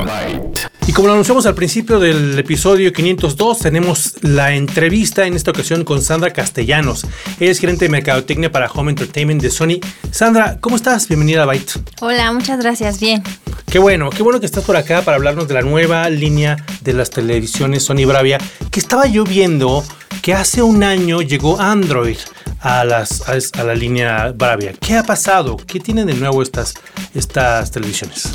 Y 0.90 0.92
como 0.92 1.06
lo 1.06 1.12
anunciamos 1.12 1.46
al 1.46 1.54
principio 1.54 2.00
del 2.00 2.36
episodio 2.36 2.92
502, 2.92 3.60
tenemos 3.60 4.14
la 4.22 4.56
entrevista 4.56 5.24
en 5.24 5.34
esta 5.34 5.52
ocasión 5.52 5.84
con 5.84 6.02
Sandra 6.02 6.32
Castellanos. 6.32 7.06
Ella 7.38 7.52
es 7.52 7.60
gerente 7.60 7.84
de 7.84 7.90
mercadotecnia 7.90 8.50
para 8.50 8.68
Home 8.72 8.90
Entertainment 8.90 9.40
de 9.40 9.52
Sony. 9.52 9.78
Sandra, 10.10 10.58
¿cómo 10.60 10.74
estás? 10.74 11.06
Bienvenida 11.06 11.44
a 11.44 11.46
Byte. 11.46 11.74
Hola, 12.00 12.32
muchas 12.32 12.58
gracias. 12.58 12.98
Bien. 12.98 13.22
Qué 13.70 13.78
bueno, 13.78 14.10
qué 14.10 14.24
bueno 14.24 14.40
que 14.40 14.46
estás 14.46 14.64
por 14.64 14.76
acá 14.76 15.02
para 15.02 15.16
hablarnos 15.16 15.46
de 15.46 15.54
la 15.54 15.62
nueva 15.62 16.10
línea 16.10 16.56
de 16.80 16.92
las 16.92 17.10
televisiones 17.10 17.84
Sony 17.84 18.04
Bravia, 18.04 18.38
que 18.72 18.80
estaba 18.80 19.06
yo 19.06 19.22
viendo 19.22 19.84
que 20.22 20.34
hace 20.34 20.60
un 20.60 20.82
año 20.82 21.22
llegó 21.22 21.60
Android 21.60 22.18
a, 22.58 22.84
las, 22.84 23.22
a, 23.28 23.62
la 23.62 23.76
línea 23.76 24.32
Bravia. 24.32 24.72
¿Qué 24.72 24.96
ha 24.96 25.04
pasado? 25.04 25.56
¿Qué 25.56 25.78
tienen 25.78 26.08
de 26.08 26.14
nuevo 26.14 26.42
estas, 26.42 26.74
estas 27.14 27.70
televisiones? 27.70 28.28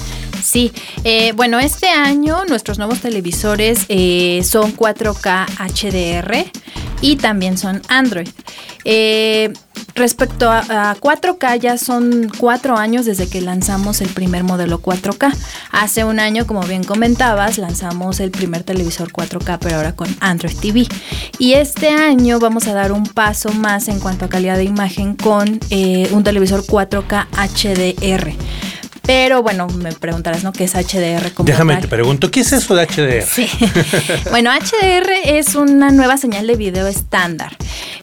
Sí, 0.45 0.71
eh, 1.03 1.31
bueno, 1.31 1.59
este 1.59 1.87
año 1.87 2.45
nuestros 2.45 2.77
nuevos 2.77 3.01
televisores 3.01 3.85
eh, 3.89 4.43
son 4.43 4.77
4K 4.77 5.47
HDR 5.57 6.45
y 7.01 7.15
también 7.15 7.57
son 7.57 7.81
Android. 7.87 8.27
Eh, 8.83 9.51
respecto 9.95 10.51
a, 10.51 10.95
4K, 10.99 11.59
ya 11.59 11.79
son 11.79 12.29
cuatro 12.37 12.77
años 12.77 13.07
desde 13.07 13.27
que 13.27 13.41
lanzamos 13.41 14.01
el 14.01 14.09
primer 14.09 14.43
modelo 14.43 14.83
4K. 14.83 15.35
Hace 15.71 16.03
un 16.03 16.19
año, 16.19 16.45
como 16.45 16.61
bien 16.61 16.83
comentabas, 16.83 17.57
lanzamos 17.57 18.19
el 18.19 18.29
primer 18.29 18.61
televisor 18.61 19.11
4K, 19.11 19.57
pero 19.59 19.77
ahora 19.77 19.95
con 19.95 20.15
Android 20.19 20.55
TV. 20.55 20.87
Y 21.39 21.53
este 21.53 21.89
año 21.89 22.39
vamos 22.39 22.67
a 22.67 22.75
dar 22.75 22.91
un 22.91 23.07
paso 23.07 23.51
más 23.51 23.87
en 23.87 23.99
cuanto 23.99 24.25
a 24.25 24.29
calidad 24.29 24.57
de 24.57 24.65
imagen 24.65 25.15
con 25.15 25.59
un 25.71 26.23
televisor 26.23 26.63
4K 26.63 27.25
HDR. 27.31 28.35
Pero 29.05 29.43
bueno, 29.43 29.67
me 29.67 29.91
preguntarás, 29.91 30.43
¿no? 30.43 30.51
¿Qué 30.51 30.63
es 30.63 30.73
HDR? 30.73 31.31
Como 31.33 31.47
Déjame 31.47 31.77
te 31.77 31.87
pregunto, 31.87 32.31
¿qué 32.31 32.41
es 32.41 32.51
eso 32.53 32.75
de 32.75 32.85
HDR? 32.87 33.25
Sí. 33.25 33.47
bueno, 34.31 34.51
HDR 34.51 35.11
es 35.25 35.55
una 35.55 35.91
nueva 35.91 36.17
señal 36.17 36.47
de 36.47 36.55
video 36.55 36.87
estándar. 36.87 37.55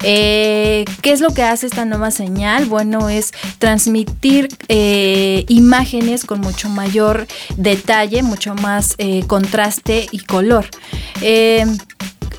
Eh, 0.02 0.84
¿Qué 1.00 1.12
es 1.12 1.20
lo 1.20 1.32
que 1.34 1.42
hace 1.42 1.66
esta 1.66 1.84
nueva 1.84 2.10
señal? 2.10 2.66
Bueno, 2.66 3.08
es 3.08 3.32
transmitir 3.58 4.48
eh, 4.68 5.44
imágenes 5.48 6.24
con 6.24 6.40
mucho 6.40 6.68
mayor 6.68 7.26
detalle, 7.56 8.22
mucho 8.22 8.54
más 8.54 8.94
eh, 8.98 9.24
contraste 9.26 10.06
y 10.10 10.20
color. 10.20 10.66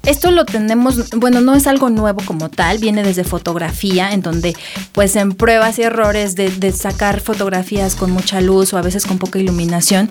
Esto 0.05 0.31
lo 0.31 0.43
tenemos, 0.43 1.11
bueno, 1.11 1.39
no 1.39 1.55
es 1.55 1.65
algo 1.65 1.89
nuevo 1.89 2.21
como 2.25 2.49
tal, 2.49 2.77
viene 2.77 3.03
desde 3.03 3.23
fotografía, 3.23 4.11
en 4.11 4.21
donde 4.21 4.53
pues 4.91 5.15
en 5.15 5.31
pruebas 5.31 5.79
y 5.79 5.83
errores 5.83 6.35
de, 6.35 6.73
sacar 6.73 7.21
fotografías 7.21 7.95
con 7.95 8.11
mucha 8.11 8.41
luz 8.41 8.73
o 8.73 8.77
a 8.77 8.81
veces 8.81 9.05
con 9.05 9.17
poca 9.17 9.39
iluminación, 9.39 10.09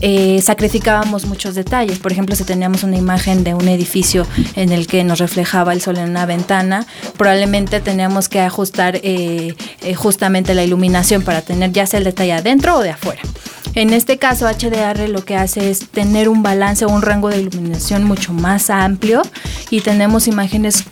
eh, 0.00 0.40
sacrificábamos 0.42 1.26
muchos 1.26 1.54
detalles. 1.54 1.98
Por 1.98 2.10
ejemplo, 2.10 2.34
si 2.36 2.44
teníamos 2.44 2.84
una 2.84 2.96
imagen 2.96 3.44
de 3.44 3.52
un 3.52 3.68
edificio 3.68 4.26
en 4.56 4.72
el 4.72 4.86
que 4.86 5.04
nos 5.04 5.18
reflejaba 5.18 5.74
el 5.74 5.82
sol 5.82 5.98
en 5.98 6.08
una 6.08 6.24
ventana, 6.24 6.86
probablemente 7.18 7.80
teníamos 7.80 8.30
que 8.30 8.40
ajustar 8.40 8.96
eh, 9.02 9.54
eh, 9.82 9.94
justamente 9.94 10.54
la 10.54 10.64
iluminación 10.64 11.20
para 11.20 11.42
tener 11.42 11.70
ya 11.70 11.86
sea 11.86 11.98
el 11.98 12.04
detalle 12.04 12.32
adentro 12.32 12.76
o 12.76 12.80
de 12.80 12.90
afuera. 12.90 13.20
En 13.74 13.92
este 13.92 14.18
caso, 14.18 14.46
HDR 14.46 15.08
lo 15.08 15.24
que 15.24 15.36
hace 15.36 15.70
es 15.70 15.88
tener 15.88 16.28
un 16.28 16.42
balance 16.42 16.84
o 16.84 16.88
un 16.88 17.02
rango 17.02 17.28
de 17.28 17.40
iluminación 17.40 18.04
mucho 18.04 18.32
más 18.32 18.70
amplio 18.70 19.22
y 19.70 19.80
tenemos 19.80 20.28
imágenes 20.28 20.84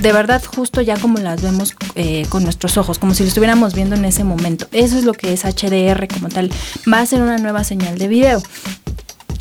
de 0.00 0.12
verdad 0.12 0.42
justo 0.44 0.80
ya 0.80 0.96
como 0.96 1.18
las 1.18 1.42
vemos 1.42 1.74
eh, 1.94 2.26
con 2.28 2.42
nuestros 2.42 2.76
ojos, 2.78 2.98
como 2.98 3.14
si 3.14 3.22
lo 3.22 3.28
estuviéramos 3.28 3.74
viendo 3.74 3.94
en 3.94 4.04
ese 4.04 4.24
momento. 4.24 4.66
Eso 4.72 4.98
es 4.98 5.04
lo 5.04 5.12
que 5.12 5.32
es 5.32 5.44
HDR 5.44 6.08
como 6.08 6.28
tal. 6.28 6.50
Va 6.90 7.00
a 7.00 7.06
ser 7.06 7.22
una 7.22 7.38
nueva 7.38 7.62
señal 7.62 7.98
de 7.98 8.08
video. 8.08 8.42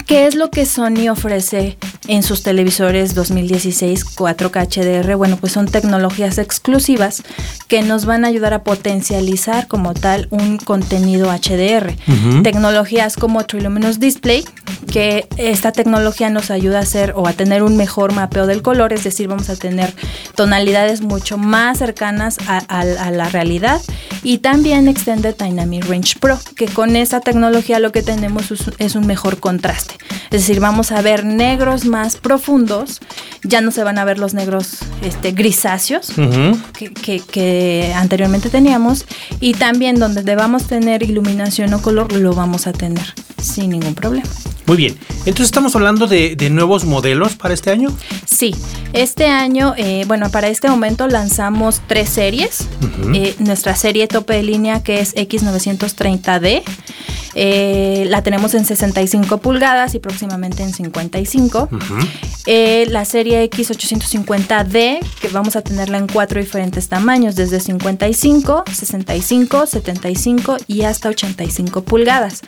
¿Qué 0.05 0.27
es 0.27 0.35
lo 0.35 0.51
que 0.51 0.65
Sony 0.65 1.09
ofrece 1.09 1.77
en 2.07 2.23
sus 2.23 2.43
televisores 2.43 3.15
2016 3.15 4.05
4K 4.17 4.67
HDR? 4.67 5.15
Bueno, 5.15 5.37
pues 5.37 5.53
son 5.53 5.67
tecnologías 5.67 6.37
exclusivas 6.37 7.23
que 7.67 7.81
nos 7.81 8.05
van 8.05 8.25
a 8.25 8.27
ayudar 8.27 8.53
a 8.53 8.63
potencializar 8.63 9.67
como 9.67 9.93
tal 9.93 10.27
un 10.29 10.57
contenido 10.57 11.31
HDR. 11.31 11.95
Tecnologías 12.43 13.15
como 13.15 13.45
Triluminous 13.45 13.99
Display, 13.99 14.43
que 14.91 15.27
esta 15.37 15.71
tecnología 15.71 16.29
nos 16.29 16.51
ayuda 16.51 16.79
a 16.79 16.81
hacer 16.81 17.13
o 17.15 17.27
a 17.27 17.33
tener 17.33 17.63
un 17.63 17.77
mejor 17.77 18.13
mapeo 18.13 18.45
del 18.45 18.61
color, 18.61 18.93
es 18.93 19.03
decir, 19.03 19.27
vamos 19.27 19.49
a 19.49 19.55
tener 19.55 19.93
tonalidades 20.35 21.01
mucho 21.01 21.37
más 21.37 21.79
cercanas 21.79 22.37
a, 22.47 22.83
la 22.83 23.29
realidad. 23.29 23.81
Y 24.21 24.39
también 24.39 24.87
Extended 24.87 25.35
Dynamic 25.35 25.85
Range 25.85 26.15
Pro, 26.19 26.39
que 26.55 26.67
con 26.67 26.95
esta 26.95 27.21
tecnología 27.21 27.79
lo 27.79 27.91
que 27.91 28.03
tenemos 28.03 28.51
es 28.77 28.95
un 28.95 29.07
mejor 29.07 29.39
contraste. 29.39 29.95
Es 30.25 30.41
decir, 30.41 30.59
vamos 30.59 30.91
a 30.91 31.01
ver 31.01 31.25
negros 31.25 31.85
más 31.85 32.17
profundos, 32.17 33.01
ya 33.43 33.61
no 33.61 33.71
se 33.71 33.83
van 33.83 33.97
a 33.97 34.05
ver 34.05 34.19
los 34.19 34.33
negros 34.33 34.79
este, 35.01 35.31
grisáceos 35.31 36.13
que, 37.31 37.93
anteriormente 37.95 38.49
teníamos 38.49 39.05
y 39.39 39.53
también 39.53 39.99
donde 39.99 40.23
debamos 40.23 40.67
tener 40.67 41.03
iluminación 41.03 41.73
o 41.73 41.81
color 41.81 42.13
lo 42.13 42.33
vamos 42.33 42.67
a 42.67 42.73
tener 42.73 43.13
sin 43.41 43.69
ningún 43.69 43.95
problema. 43.95 44.29
Muy 44.65 44.77
bien, 44.77 44.97
entonces 45.19 45.45
estamos 45.45 45.75
hablando 45.75 46.07
de, 46.07 46.35
nuevos 46.49 46.85
modelos 46.85 47.35
para 47.35 47.53
este 47.53 47.71
año. 47.71 47.89
Sí, 48.25 48.55
este 48.93 49.27
año, 49.27 49.73
eh, 49.77 50.05
bueno, 50.07 50.29
para 50.29 50.47
este 50.47 50.69
momento 50.69 51.07
lanzamos 51.07 51.81
tres 51.87 52.09
series. 52.09 52.67
Eh, 53.13 53.35
nuestra 53.39 53.75
serie 53.75 54.07
tope 54.07 54.35
de 54.35 54.43
línea 54.43 54.81
que 54.81 55.01
es 55.01 55.15
X930D. 55.15 56.63
Eh, 57.35 58.05
la 58.09 58.21
tenemos 58.21 58.53
en 58.53 58.63
65 58.63 59.39
pulgadas 59.39 59.82
y 59.93 59.99
próximamente 59.99 60.63
en 60.63 60.73
55. 60.73 61.69
Eh, 62.45 62.85
la 62.89 63.05
serie 63.05 63.49
X850D, 63.49 64.99
que 65.21 65.27
vamos 65.29 65.55
a 65.55 65.61
tenerla 65.61 65.97
en 65.97 66.07
cuatro 66.07 66.39
diferentes 66.39 66.87
tamaños, 66.89 67.35
desde 67.35 67.59
55, 67.59 68.63
65, 68.71 69.65
75 69.65 70.57
y 70.67 70.81
hasta 70.83 71.09
85 71.09 71.83
pulgadas. 71.83 72.41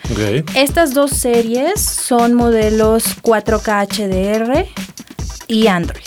Estas 0.54 0.94
dos 0.94 1.10
series 1.10 1.80
son 1.80 2.34
modelos 2.34 3.16
4K 3.22 3.86
HDR 3.88 4.66
y 5.48 5.66
Android. 5.66 6.04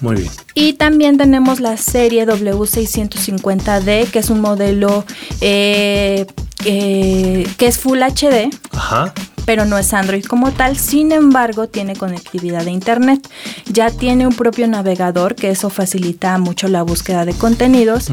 Muy 0.00 0.16
bien. 0.16 0.30
Y 0.54 0.72
también 0.74 1.16
tenemos 1.16 1.60
la 1.60 1.76
serie 1.76 2.26
W650D, 2.26 4.10
que 4.10 4.18
es 4.18 4.30
un 4.30 4.40
modelo 4.40 5.04
eh, 5.40 6.26
eh, 6.64 7.46
que 7.56 7.66
es 7.66 7.78
Full 7.78 8.00
HD. 8.00 8.50
Ajá 8.72 9.14
pero 9.44 9.64
no 9.64 9.78
es 9.78 9.92
Android 9.92 10.24
como 10.24 10.52
tal, 10.52 10.76
sin 10.76 11.12
embargo 11.12 11.68
tiene 11.68 11.96
conectividad 11.96 12.64
de 12.64 12.70
Internet. 12.70 13.28
Ya 13.66 13.90
tiene 13.90 14.26
un 14.26 14.34
propio 14.34 14.66
navegador 14.68 15.34
que 15.34 15.50
eso 15.50 15.70
facilita 15.70 16.38
mucho 16.38 16.68
la 16.68 16.82
búsqueda 16.82 17.24
de 17.24 17.34
contenidos 17.34 18.08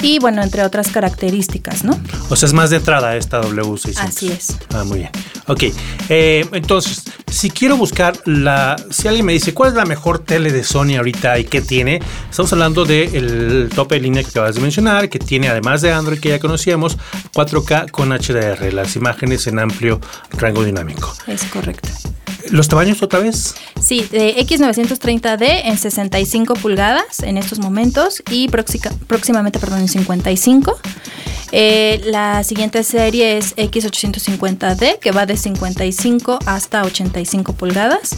y 0.00 0.18
bueno, 0.18 0.42
entre 0.42 0.62
otras 0.62 0.88
características, 0.88 1.84
¿no? 1.84 1.98
O 2.28 2.36
sea, 2.36 2.46
es 2.46 2.52
más 2.52 2.70
de 2.70 2.76
entrada 2.76 3.16
esta 3.16 3.40
W600. 3.42 3.98
Así 3.98 4.28
es. 4.28 4.56
Ah, 4.74 4.84
muy 4.84 4.98
bien. 5.00 5.10
Ok, 5.46 5.64
eh, 6.08 6.46
entonces, 6.52 7.04
si 7.28 7.50
quiero 7.50 7.76
buscar 7.76 8.16
la, 8.26 8.76
si 8.90 9.08
alguien 9.08 9.26
me 9.26 9.32
dice 9.32 9.52
cuál 9.52 9.70
es 9.70 9.76
la 9.76 9.84
mejor 9.84 10.20
tele 10.20 10.52
de 10.52 10.62
Sony 10.62 10.96
ahorita 10.96 11.38
y 11.38 11.44
qué 11.44 11.60
tiene, 11.60 12.00
estamos 12.30 12.52
hablando 12.52 12.84
del 12.84 13.70
tope 13.74 13.96
de 13.96 14.02
línea 14.02 14.22
que 14.22 14.30
acabas 14.30 14.54
de 14.54 14.60
mencionar, 14.60 15.08
que 15.08 15.18
tiene 15.18 15.48
además 15.48 15.82
de 15.82 15.92
Android 15.92 16.20
que 16.20 16.30
ya 16.30 16.38
conocíamos, 16.38 16.96
4K 17.34 17.90
con 17.90 18.10
HDR, 18.10 18.72
las 18.72 18.96
imágenes 18.96 19.46
en 19.46 19.58
amplio 19.58 20.00
rango 20.32 20.62
de 20.62 20.71
dinámico. 20.72 21.12
Es 21.26 21.44
correcto. 21.44 21.88
¿Los 22.50 22.68
tamaños 22.68 23.02
otra 23.02 23.20
vez? 23.20 23.54
Sí, 23.80 24.06
de 24.10 24.36
X930D 24.36 25.62
en 25.64 25.78
65 25.78 26.54
pulgadas 26.54 27.20
en 27.20 27.36
estos 27.36 27.58
momentos 27.58 28.22
y 28.30 28.48
próximamente, 28.48 29.58
perdón, 29.58 29.80
en 29.80 29.88
55. 29.88 30.78
Eh, 31.54 32.00
la 32.06 32.42
siguiente 32.44 32.82
serie 32.82 33.36
es 33.36 33.54
X850D, 33.56 34.98
que 34.98 35.12
va 35.12 35.26
de 35.26 35.36
55 35.36 36.38
hasta 36.46 36.82
85 36.82 37.52
pulgadas. 37.52 38.16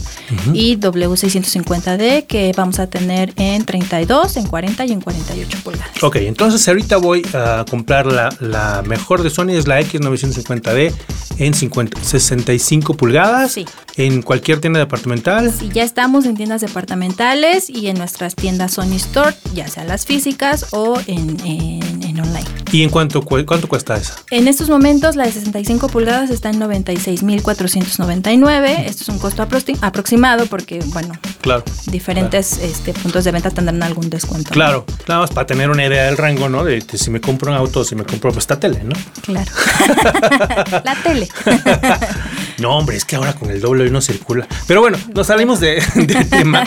Y 0.53 0.77
W650D, 0.77 2.27
que 2.27 2.53
vamos 2.55 2.79
a 2.79 2.87
tener 2.87 3.33
en 3.35 3.65
32, 3.65 4.37
en 4.37 4.47
40 4.47 4.85
y 4.85 4.91
en 4.93 5.01
48 5.01 5.57
pulgadas. 5.63 6.01
Ok, 6.01 6.15
entonces 6.17 6.65
ahorita 6.67 6.97
voy 6.97 7.23
a 7.33 7.65
comprar 7.69 8.05
la, 8.05 8.33
la 8.39 8.81
mejor 8.85 9.21
de 9.21 9.29
Sony, 9.29 9.49
es 9.49 9.67
la 9.67 9.81
X950D 9.81 10.93
en 11.37 11.53
50, 11.53 12.01
65 12.01 12.93
pulgadas. 12.93 13.51
Sí. 13.51 13.65
En 13.97 14.21
cualquier 14.21 14.59
tienda 14.59 14.77
departamental. 14.79 15.53
Sí, 15.57 15.69
ya 15.73 15.83
estamos 15.83 16.25
en 16.25 16.35
tiendas 16.35 16.59
departamentales 16.59 17.69
y 17.69 17.87
en 17.87 17.97
nuestras 17.97 18.35
tiendas 18.35 18.73
Sony 18.73 18.95
Store, 18.97 19.33
ya 19.53 19.69
sea 19.69 19.85
las 19.85 20.05
físicas 20.05 20.65
o 20.71 20.99
en, 21.07 21.39
en, 21.45 22.03
en 22.03 22.19
online. 22.19 22.43
¿Y 22.73 22.83
en 22.83 22.89
cuánto, 22.89 23.21
cu- 23.23 23.45
cuánto 23.45 23.69
cuesta 23.69 23.95
esa? 23.95 24.15
En 24.31 24.49
estos 24.49 24.69
momentos 24.69 25.15
la 25.15 25.23
de 25.25 25.31
65 25.31 25.87
pulgadas 25.87 26.29
está 26.29 26.49
en 26.49 26.59
96.499. 26.59 28.79
Esto 28.85 29.03
es 29.03 29.09
un 29.09 29.17
costo 29.17 29.47
aproxi- 29.47 29.77
aproximado 29.81 30.45
porque, 30.47 30.79
bueno, 30.87 31.13
Claro. 31.39 31.63
diferentes 31.87 32.57
este, 32.57 32.91
puntos 32.93 33.23
de 33.23 33.31
venta 33.31 33.49
tendrán 33.49 33.81
algún 33.81 34.09
descuento. 34.09 34.49
¿no? 34.49 34.53
Claro, 34.55 34.85
nada 35.07 35.21
más 35.21 35.31
para 35.31 35.47
tener 35.47 35.69
una 35.69 35.85
idea 35.85 36.03
del 36.07 36.17
rango, 36.17 36.49
¿no? 36.49 36.65
De, 36.65 36.81
de 36.81 36.97
si 36.97 37.09
me 37.11 37.21
compro 37.21 37.49
un 37.51 37.57
auto 37.57 37.79
o 37.79 37.85
si 37.85 37.95
me 37.95 38.03
compro 38.03 38.31
pues, 38.31 38.43
esta 38.43 38.59
tele, 38.59 38.83
¿no? 38.83 38.93
Claro. 39.21 39.49
la 40.83 40.95
tele. 41.01 41.29
No, 42.57 42.77
hombre, 42.77 42.95
es 42.95 43.05
que 43.05 43.15
ahora 43.15 43.33
con 43.33 43.49
el 43.49 43.61
doble 43.61 43.89
no 43.89 44.01
circula. 44.01 44.47
Pero 44.67 44.81
bueno, 44.81 44.97
nos 45.13 45.27
salimos 45.27 45.59
de, 45.59 45.83
tema. 46.29 46.65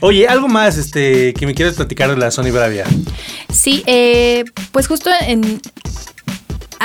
Oye, 0.00 0.28
algo 0.28 0.48
más 0.48 0.76
este, 0.76 1.34
que 1.34 1.46
me 1.46 1.54
quieres 1.54 1.74
platicar 1.74 2.10
de 2.10 2.16
la 2.16 2.30
Sony 2.30 2.50
Bravia. 2.52 2.84
Sí, 3.52 3.82
eh, 3.86 4.44
pues 4.72 4.86
justo 4.86 5.10
en 5.26 5.60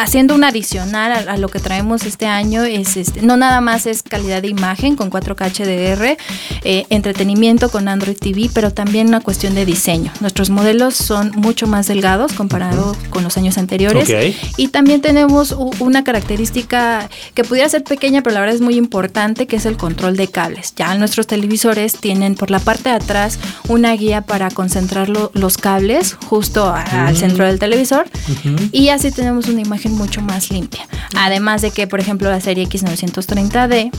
haciendo 0.01 0.35
un 0.35 0.43
adicional 0.43 1.11
a, 1.11 1.33
a 1.33 1.37
lo 1.37 1.49
que 1.49 1.59
traemos 1.59 2.03
este 2.05 2.25
año 2.27 2.63
es 2.63 2.97
este, 2.97 3.21
no 3.21 3.35
nada 3.37 3.61
más 3.61 3.85
es 3.87 4.03
calidad 4.03 4.41
de 4.41 4.47
imagen 4.47 4.95
con 4.95 5.09
4K 5.09 5.51
HDR, 5.51 6.17
eh, 6.63 6.85
entretenimiento 6.89 7.69
con 7.69 7.87
Android 7.87 8.15
TV, 8.17 8.49
pero 8.53 8.71
también 8.71 9.07
una 9.07 9.21
cuestión 9.21 9.55
de 9.55 9.65
diseño. 9.65 10.11
Nuestros 10.19 10.49
modelos 10.49 10.95
son 10.95 11.31
mucho 11.35 11.67
más 11.67 11.87
delgados 11.87 12.33
comparado 12.33 12.95
con 13.09 13.23
los 13.23 13.37
años 13.37 13.57
anteriores. 13.57 14.03
Y 14.57 14.67
también 14.69 15.01
tenemos 15.01 15.51
una 15.79 16.03
característica 16.03 17.09
que 17.33 17.43
pudiera 17.43 17.67
ser 17.69 17.83
pequeña, 17.83 18.21
pero 18.21 18.33
la 18.35 18.39
verdad 18.41 18.55
es 18.55 18.61
muy 18.61 18.75
importante, 18.75 19.47
que 19.47 19.55
es 19.55 19.65
el 19.65 19.77
control 19.77 20.15
de 20.15 20.27
cables. 20.27 20.73
Ya 20.75 20.93
nuestros 20.95 21.25
televisores 21.27 21.93
tienen 21.93 22.35
por 22.35 22.51
la 22.51 22.59
parte 22.59 22.89
de 22.89 22.95
atrás 22.95 23.39
una 23.67 23.93
guía 23.93 24.21
para 24.21 24.49
concentrar 24.51 25.09
lo- 25.09 25.31
los 25.33 25.57
cables 25.57 26.13
justo 26.25 26.65
a- 26.65 26.81
al 27.07 27.17
centro 27.17 27.45
del 27.45 27.59
televisor. 27.59 28.07
Y 28.71 28.89
así 28.89 29.11
tenemos 29.11 29.47
una 29.47 29.61
imagen 29.61 29.86
mucho 29.89 30.21
más 30.21 30.51
limpia. 30.51 30.87
Además 31.15 31.61
de 31.61 31.71
que, 31.71 31.87
por 31.87 31.99
ejemplo, 31.99 32.29
la 32.29 32.41
serie 32.41 32.67
X930D 32.67 33.91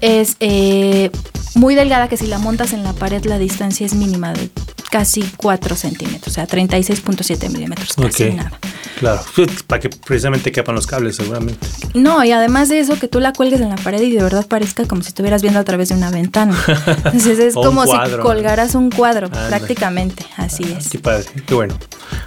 es 0.00 0.36
eh, 0.40 1.10
muy 1.54 1.74
delgada 1.74 2.08
que 2.08 2.16
si 2.16 2.26
la 2.26 2.38
montas 2.38 2.72
en 2.72 2.82
la 2.82 2.92
pared 2.92 3.24
la 3.24 3.38
distancia 3.38 3.86
es 3.86 3.94
mínima 3.94 4.32
de 4.32 4.50
casi 4.90 5.22
4 5.36 5.76
centímetros, 5.76 6.28
o 6.28 6.30
sea, 6.30 6.46
36.7 6.46 7.50
milímetros, 7.50 7.94
casi 7.94 8.30
nada. 8.30 8.52
Claro, 8.98 9.20
para 9.66 9.80
que 9.80 9.90
precisamente 9.90 10.50
quepan 10.50 10.74
los 10.74 10.86
cables, 10.86 11.16
seguramente. 11.16 11.66
No, 11.92 12.24
y 12.24 12.32
además 12.32 12.70
de 12.70 12.78
eso, 12.78 12.98
que 12.98 13.08
tú 13.08 13.20
la 13.20 13.32
cuelgues 13.32 13.60
en 13.60 13.68
la 13.68 13.76
pared 13.76 14.00
y 14.00 14.10
de 14.10 14.22
verdad 14.22 14.46
parezca 14.46 14.86
como 14.86 15.02
si 15.02 15.08
estuvieras 15.08 15.42
viendo 15.42 15.60
a 15.60 15.64
través 15.64 15.90
de 15.90 15.96
una 15.96 16.10
ventana. 16.10 16.56
Entonces 16.86 17.38
es 17.38 17.54
como 17.54 17.84
si 17.84 17.92
colgaras 18.22 18.74
un 18.74 18.90
cuadro, 18.90 19.28
prácticamente, 19.28 20.24
así 20.36 20.64
es. 20.78 20.88
Qué 20.88 20.98
padre, 20.98 21.26
qué 21.46 21.54
bueno. 21.54 21.76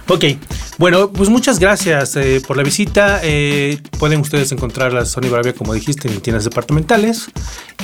Ok, 0.06 0.24
bueno, 0.78 1.10
pues 1.10 1.28
muchas 1.28 1.58
gracias 1.58 2.14
eh, 2.16 2.40
por 2.46 2.56
la 2.56 2.62
visita. 2.62 3.20
Eh, 3.22 3.80
pueden 3.98 4.20
ustedes 4.20 4.52
encontrar 4.52 4.92
la 4.92 5.04
Sony 5.06 5.28
Bravia, 5.28 5.52
como 5.54 5.74
dijiste, 5.74 6.08
en 6.08 6.20
tiendas 6.20 6.44
departamentales. 6.44 7.30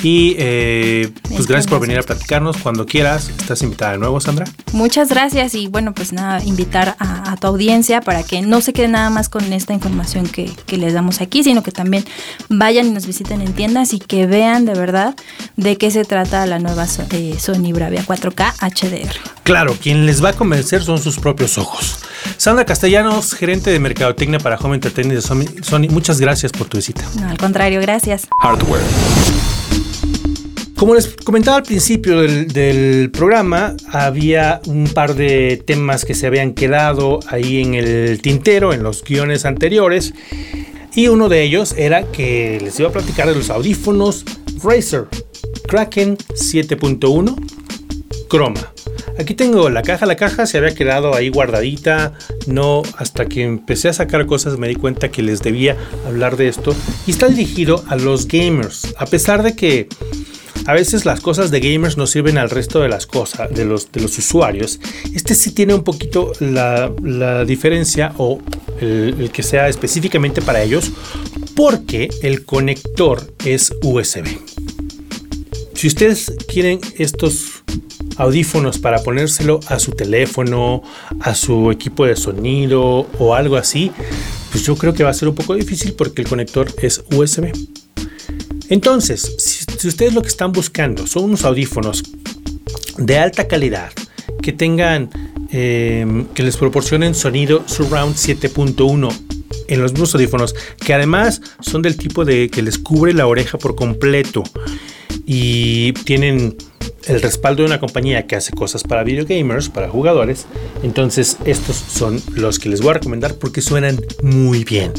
Y 0.03 0.35
eh, 0.37 1.09
pues 1.27 1.47
gracias 1.47 1.67
por 1.67 1.79
venir 1.79 1.97
a 1.97 2.03
platicarnos 2.03 2.57
cuando 2.57 2.85
quieras. 2.85 3.29
Estás 3.29 3.61
invitada 3.63 3.93
de 3.93 3.97
nuevo, 3.97 4.19
Sandra. 4.19 4.45
Muchas 4.73 5.09
gracias 5.09 5.55
y 5.55 5.67
bueno, 5.67 5.93
pues 5.93 6.13
nada, 6.13 6.43
invitar 6.43 6.95
a, 6.99 7.31
a 7.31 7.37
tu 7.37 7.47
audiencia 7.47 8.01
para 8.01 8.23
que 8.23 8.41
no 8.41 8.61
se 8.61 8.73
quede 8.73 8.89
nada 8.89 9.09
más 9.09 9.27
con 9.29 9.51
esta 9.53 9.73
información 9.73 10.27
que, 10.27 10.51
que 10.65 10.77
les 10.77 10.93
damos 10.93 11.21
aquí, 11.21 11.43
sino 11.43 11.63
que 11.63 11.71
también 11.71 12.05
vayan 12.49 12.87
y 12.87 12.91
nos 12.91 13.07
visiten 13.07 13.41
en 13.41 13.53
tiendas 13.53 13.93
y 13.93 13.99
que 13.99 14.27
vean 14.27 14.65
de 14.65 14.73
verdad 14.73 15.15
de 15.55 15.77
qué 15.77 15.89
se 15.91 16.05
trata 16.05 16.45
la 16.45 16.59
nueva 16.59 16.85
eh, 17.11 17.35
Sony 17.39 17.73
Bravia 17.73 18.05
4K 18.05 18.53
HDR. 18.59 19.15
Claro, 19.43 19.75
quien 19.81 20.05
les 20.05 20.23
va 20.23 20.29
a 20.29 20.33
convencer 20.33 20.83
son 20.83 20.99
sus 21.01 21.17
propios 21.19 21.57
ojos. 21.57 21.99
Sandra 22.35 22.65
Castellanos, 22.65 23.33
gerente 23.33 23.71
de 23.71 23.79
Mercadotecnia 23.79 24.39
para 24.39 24.57
Home 24.57 24.75
Entertainment 24.75 25.21
de 25.21 25.61
Sony, 25.63 25.87
muchas 25.89 26.19
gracias 26.19 26.51
por 26.51 26.67
tu 26.67 26.77
visita. 26.77 27.03
No, 27.19 27.29
al 27.29 27.37
contrario, 27.37 27.79
gracias. 27.81 28.27
Hardware. 28.41 28.81
Como 30.75 30.93
les 30.93 31.07
comentaba 31.23 31.57
al 31.57 31.63
principio 31.63 32.21
del, 32.21 32.47
del 32.49 33.09
programa, 33.09 33.75
había 33.91 34.61
un 34.67 34.87
par 34.87 35.15
de 35.15 35.63
temas 35.65 36.05
que 36.05 36.13
se 36.13 36.27
habían 36.27 36.53
quedado 36.53 37.19
ahí 37.29 37.61
en 37.61 37.73
el 37.73 38.21
tintero, 38.21 38.73
en 38.73 38.83
los 38.83 39.03
guiones 39.03 39.45
anteriores. 39.45 40.13
Y 40.93 41.07
uno 41.07 41.29
de 41.29 41.43
ellos 41.43 41.73
era 41.77 42.03
que 42.11 42.59
les 42.61 42.79
iba 42.79 42.89
a 42.89 42.91
platicar 42.91 43.27
de 43.27 43.35
los 43.35 43.49
audífonos 43.49 44.23
Razer 44.63 45.07
Kraken 45.67 46.17
7.1 46.17 47.35
Chroma. 48.29 48.73
Aquí 49.19 49.33
tengo 49.33 49.69
la 49.69 49.81
caja, 49.81 50.05
la 50.05 50.15
caja 50.15 50.45
se 50.45 50.57
había 50.57 50.75
quedado 50.75 51.15
ahí 51.15 51.29
guardadita, 51.29 52.13
no 52.45 52.83
hasta 52.97 53.25
que 53.25 53.43
empecé 53.43 53.89
a 53.89 53.93
sacar 53.93 54.25
cosas 54.25 54.57
me 54.57 54.67
di 54.67 54.75
cuenta 54.75 55.09
que 55.09 55.23
les 55.23 55.41
debía 55.41 55.75
hablar 56.05 56.37
de 56.37 56.47
esto 56.47 56.75
y 57.05 57.11
está 57.11 57.27
dirigido 57.27 57.83
a 57.87 57.95
los 57.95 58.27
gamers, 58.27 58.93
a 58.97 59.05
pesar 59.05 59.41
de 59.41 59.55
que 59.55 59.87
a 60.67 60.73
veces 60.73 61.05
las 61.05 61.21
cosas 61.21 61.49
de 61.49 61.61
gamers 61.61 61.97
no 61.97 62.05
sirven 62.07 62.37
al 62.37 62.49
resto 62.49 62.81
de 62.81 62.89
las 62.89 63.07
cosas, 63.07 63.49
de 63.53 63.63
los, 63.63 63.89
de 63.91 64.01
los 64.01 64.17
usuarios. 64.17 64.81
Este 65.15 65.33
sí 65.33 65.51
tiene 65.51 65.73
un 65.73 65.83
poquito 65.83 66.33
la, 66.41 66.91
diferencia 67.45 68.13
o 68.17 68.41
el 68.81 69.31
que 69.31 69.43
sea 69.43 69.69
específicamente 69.69 70.41
para 70.41 70.61
ellos 70.61 70.91
porque 71.55 72.09
el 72.21 72.43
conector 72.43 73.33
es 73.45 73.73
USB. 73.81 74.27
Si 75.73 75.87
ustedes 75.87 76.33
quieren 76.47 76.81
estos 76.97 77.56
audífonos 78.17 78.79
para 78.79 79.03
ponérselo 79.03 79.59
a 79.67 79.79
su 79.79 79.91
teléfono, 79.91 80.83
a 81.19 81.35
su 81.35 81.71
equipo 81.71 82.05
de 82.05 82.15
sonido 82.15 83.07
o 83.19 83.35
algo 83.35 83.55
así, 83.55 83.91
pues 84.51 84.63
yo 84.65 84.75
creo 84.75 84.93
que 84.93 85.03
va 85.03 85.11
a 85.11 85.13
ser 85.13 85.27
un 85.27 85.35
poco 85.35 85.55
difícil 85.55 85.93
porque 85.93 86.21
el 86.21 86.27
conector 86.27 86.67
es 86.81 87.03
USB. 87.11 87.51
Entonces, 88.69 89.35
si, 89.37 89.87
ustedes 89.87 90.13
lo 90.13 90.21
que 90.21 90.27
están 90.27 90.51
buscando 90.51 91.07
son 91.07 91.25
unos 91.25 91.45
audífonos 91.45 92.03
de 92.97 93.17
alta 93.17 93.47
calidad, 93.47 93.91
que 94.41 94.51
tengan, 94.51 95.09
eh, 95.51 96.25
que 96.33 96.43
les 96.43 96.57
proporcionen 96.57 97.15
sonido 97.15 97.63
Surround 97.67 98.15
7.1 98.15 99.09
en 99.67 99.81
los 99.81 99.91
mismos 99.91 100.13
audífonos, 100.15 100.55
que 100.83 100.93
además 100.93 101.41
son 101.59 101.81
del 101.81 101.97
tipo 101.97 102.25
de 102.25 102.49
que 102.49 102.61
les 102.61 102.77
cubre 102.77 103.13
la 103.13 103.27
oreja 103.27 103.57
por 103.57 103.75
completo 103.75 104.43
y 105.25 105.93
tienen 105.93 106.55
el 107.09 107.21
respaldo 107.21 107.63
de 107.63 107.67
una 107.67 107.79
compañía 107.79 108.27
que 108.27 108.35
hace 108.35 108.51
cosas 108.51 108.83
para 108.83 109.03
videogamers, 109.03 109.69
para 109.69 109.89
jugadores. 109.89 110.45
Entonces 110.83 111.37
estos 111.45 111.75
son 111.75 112.21
los 112.33 112.59
que 112.59 112.69
les 112.69 112.81
voy 112.81 112.91
a 112.91 112.93
recomendar 112.95 113.35
porque 113.35 113.61
suenan 113.61 113.99
muy 114.21 114.63
bien. 114.63 114.93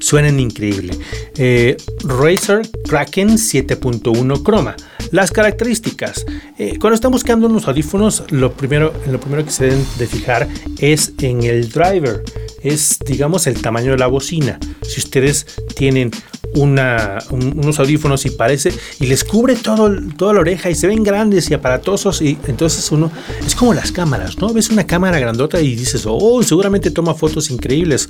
Suenan 0.00 0.40
increíble. 0.40 0.96
Eh, 1.36 1.76
Razer 2.04 2.62
Kraken 2.88 3.30
7.1 3.30 4.42
Chroma. 4.42 4.76
Las 5.10 5.30
características. 5.30 6.24
Eh, 6.58 6.78
cuando 6.80 6.94
están 6.94 7.12
buscando 7.12 7.46
unos 7.46 7.68
audífonos, 7.68 8.24
lo 8.30 8.52
primero, 8.52 8.92
lo 9.06 9.20
primero 9.20 9.44
que 9.44 9.50
se 9.50 9.64
deben 9.64 9.86
de 9.98 10.06
fijar 10.06 10.48
es 10.78 11.12
en 11.20 11.42
el 11.44 11.68
driver. 11.70 12.22
Es, 12.62 12.98
digamos, 13.04 13.46
el 13.46 13.60
tamaño 13.60 13.92
de 13.92 13.98
la 13.98 14.06
bocina. 14.06 14.58
Si 14.82 15.00
ustedes 15.00 15.46
tienen 15.76 16.10
unos 16.54 17.78
audífonos 17.78 18.24
y 18.26 18.30
parece 18.30 18.72
y 19.00 19.06
les 19.06 19.24
cubre 19.24 19.56
todo, 19.56 19.90
toda 20.16 20.34
la 20.34 20.40
oreja 20.40 20.70
y 20.70 20.74
se 20.74 20.86
ven 20.86 21.02
grandes 21.02 21.50
y 21.50 21.54
aparatosos 21.54 22.22
y 22.22 22.38
entonces 22.46 22.90
uno 22.92 23.10
es 23.46 23.54
como 23.54 23.74
las 23.74 23.92
cámaras, 23.92 24.38
¿no? 24.38 24.52
Ves 24.52 24.70
una 24.70 24.86
cámara 24.86 25.18
grandota 25.18 25.60
y 25.60 25.74
dices, 25.74 26.04
oh, 26.06 26.42
seguramente 26.42 26.90
toma 26.90 27.14
fotos 27.14 27.50
increíbles, 27.50 28.08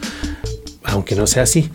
aunque 0.84 1.14
no 1.14 1.26
sea 1.26 1.44
así. 1.44 1.70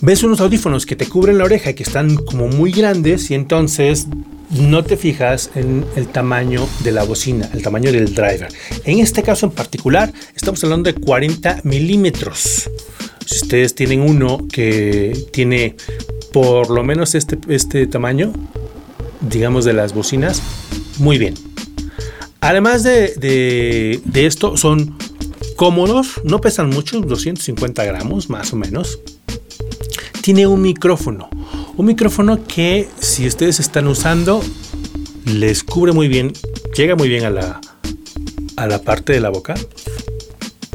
Ves 0.00 0.22
unos 0.22 0.40
audífonos 0.40 0.86
que 0.86 0.96
te 0.96 1.06
cubren 1.06 1.38
la 1.38 1.44
oreja 1.44 1.74
que 1.74 1.82
están 1.82 2.16
como 2.16 2.48
muy 2.48 2.72
grandes 2.72 3.30
y 3.30 3.34
entonces 3.34 4.06
no 4.50 4.82
te 4.82 4.96
fijas 4.96 5.50
en 5.54 5.84
el 5.94 6.08
tamaño 6.08 6.66
de 6.82 6.92
la 6.92 7.04
bocina, 7.04 7.48
el 7.52 7.62
tamaño 7.62 7.92
del 7.92 8.14
driver. 8.14 8.48
En 8.84 8.98
este 8.98 9.22
caso 9.22 9.46
en 9.46 9.52
particular, 9.52 10.12
estamos 10.34 10.62
hablando 10.64 10.90
de 10.90 10.98
40 10.98 11.60
milímetros. 11.64 12.68
Si 13.30 13.36
ustedes 13.44 13.76
tienen 13.76 14.00
uno 14.00 14.38
que 14.52 15.16
tiene 15.32 15.76
por 16.32 16.68
lo 16.68 16.82
menos 16.82 17.14
este, 17.14 17.38
este 17.48 17.86
tamaño, 17.86 18.32
digamos 19.20 19.64
de 19.64 19.72
las 19.72 19.94
bocinas, 19.94 20.42
muy 20.98 21.16
bien. 21.16 21.34
Además 22.40 22.82
de, 22.82 23.14
de- 24.04 24.26
esto, 24.26 24.56
son 24.56 24.96
cómodos, 25.54 26.20
no 26.24 26.40
pesan 26.40 26.70
mucho, 26.70 27.00
250 27.02 27.84
gramos 27.84 28.28
más 28.28 28.52
o 28.52 28.56
menos. 28.56 28.98
Tiene 30.22 30.48
un 30.48 30.60
micrófono, 30.62 31.30
un 31.76 31.86
micrófono 31.86 32.44
que 32.48 32.88
si 32.98 33.28
ustedes 33.28 33.60
están 33.60 33.86
usando, 33.86 34.42
les 35.24 35.62
cubre 35.62 35.92
muy 35.92 36.08
bien, 36.08 36.32
llega 36.76 36.96
muy 36.96 37.08
bien 37.08 37.24
a 37.26 37.30
la, 37.30 37.60
a 38.56 38.66
la 38.66 38.82
parte 38.82 39.12
de 39.12 39.20
la 39.20 39.28
boca. 39.30 39.54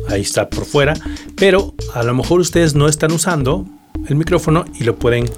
Ahí 0.08 0.22
está 0.22 0.50
por 0.50 0.66
fuera, 0.66 0.94
pero 1.36 1.74
a 1.94 2.04
lo 2.04 2.14
mejor 2.14 2.40
ustedes 2.40 2.76
no 2.76 2.88
están 2.88 3.12
usando 3.12 3.66
el 4.08 4.16
micrófono 4.16 4.66
y 4.80 4.84
lo 4.84 4.96
pueden 4.96 5.30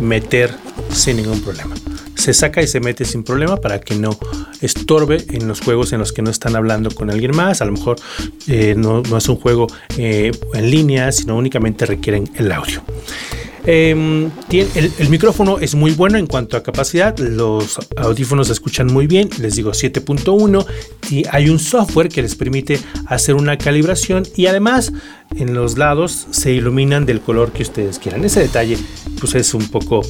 meter 0.00 0.54
sin 0.90 1.16
ningún 1.16 1.40
problema. 1.40 1.74
Se 2.14 2.34
saca 2.34 2.62
y 2.62 2.66
se 2.66 2.80
mete 2.80 3.04
sin 3.04 3.22
problema 3.22 3.56
para 3.56 3.80
que 3.80 3.94
no 3.94 4.18
estorbe 4.60 5.24
en 5.30 5.48
los 5.48 5.60
juegos 5.60 5.92
en 5.92 6.00
los 6.00 6.12
que 6.12 6.22
no 6.22 6.30
están 6.30 6.54
hablando 6.54 6.90
con 6.90 7.10
alguien 7.10 7.34
más. 7.34 7.62
A 7.62 7.64
lo 7.64 7.72
mejor 7.72 7.96
eh, 8.46 8.74
no, 8.76 9.02
es 9.16 9.28
un 9.28 9.36
juego 9.36 9.66
eh, 9.96 10.30
en 10.52 10.70
línea, 10.70 11.12
sino 11.12 11.36
únicamente 11.36 11.86
requieren 11.86 12.30
el 12.34 12.52
audio. 12.52 12.82
Em, 13.64 14.30
el, 14.50 15.08
micrófono 15.10 15.58
es 15.58 15.74
muy 15.74 15.92
bueno 15.92 16.16
en 16.16 16.26
cuanto 16.26 16.56
a 16.56 16.62
capacidad, 16.62 17.16
los 17.18 17.78
audífonos 17.96 18.46
se 18.46 18.54
escuchan 18.54 18.86
muy 18.86 19.06
bien, 19.06 19.28
les 19.38 19.56
digo 19.56 19.72
7.1 19.72 20.64
y 21.10 21.24
hay 21.30 21.50
un 21.50 21.58
software 21.58 22.08
que 22.08 22.22
les 22.22 22.34
permite 22.34 22.78
hacer 23.06 23.34
una 23.34 23.58
calibración 23.58 24.22
y 24.34 24.46
además 24.46 24.92
en 25.36 25.54
los 25.54 25.76
lados 25.76 26.26
se 26.30 26.52
iluminan 26.52 27.04
del 27.04 27.20
color 27.20 27.52
que 27.52 27.62
ustedes 27.62 27.98
quieran. 27.98 28.24
Ese 28.24 28.40
detalle 28.40 28.78
pues 29.20 29.34
es 29.34 29.52
un 29.52 29.68
poco 29.68 30.02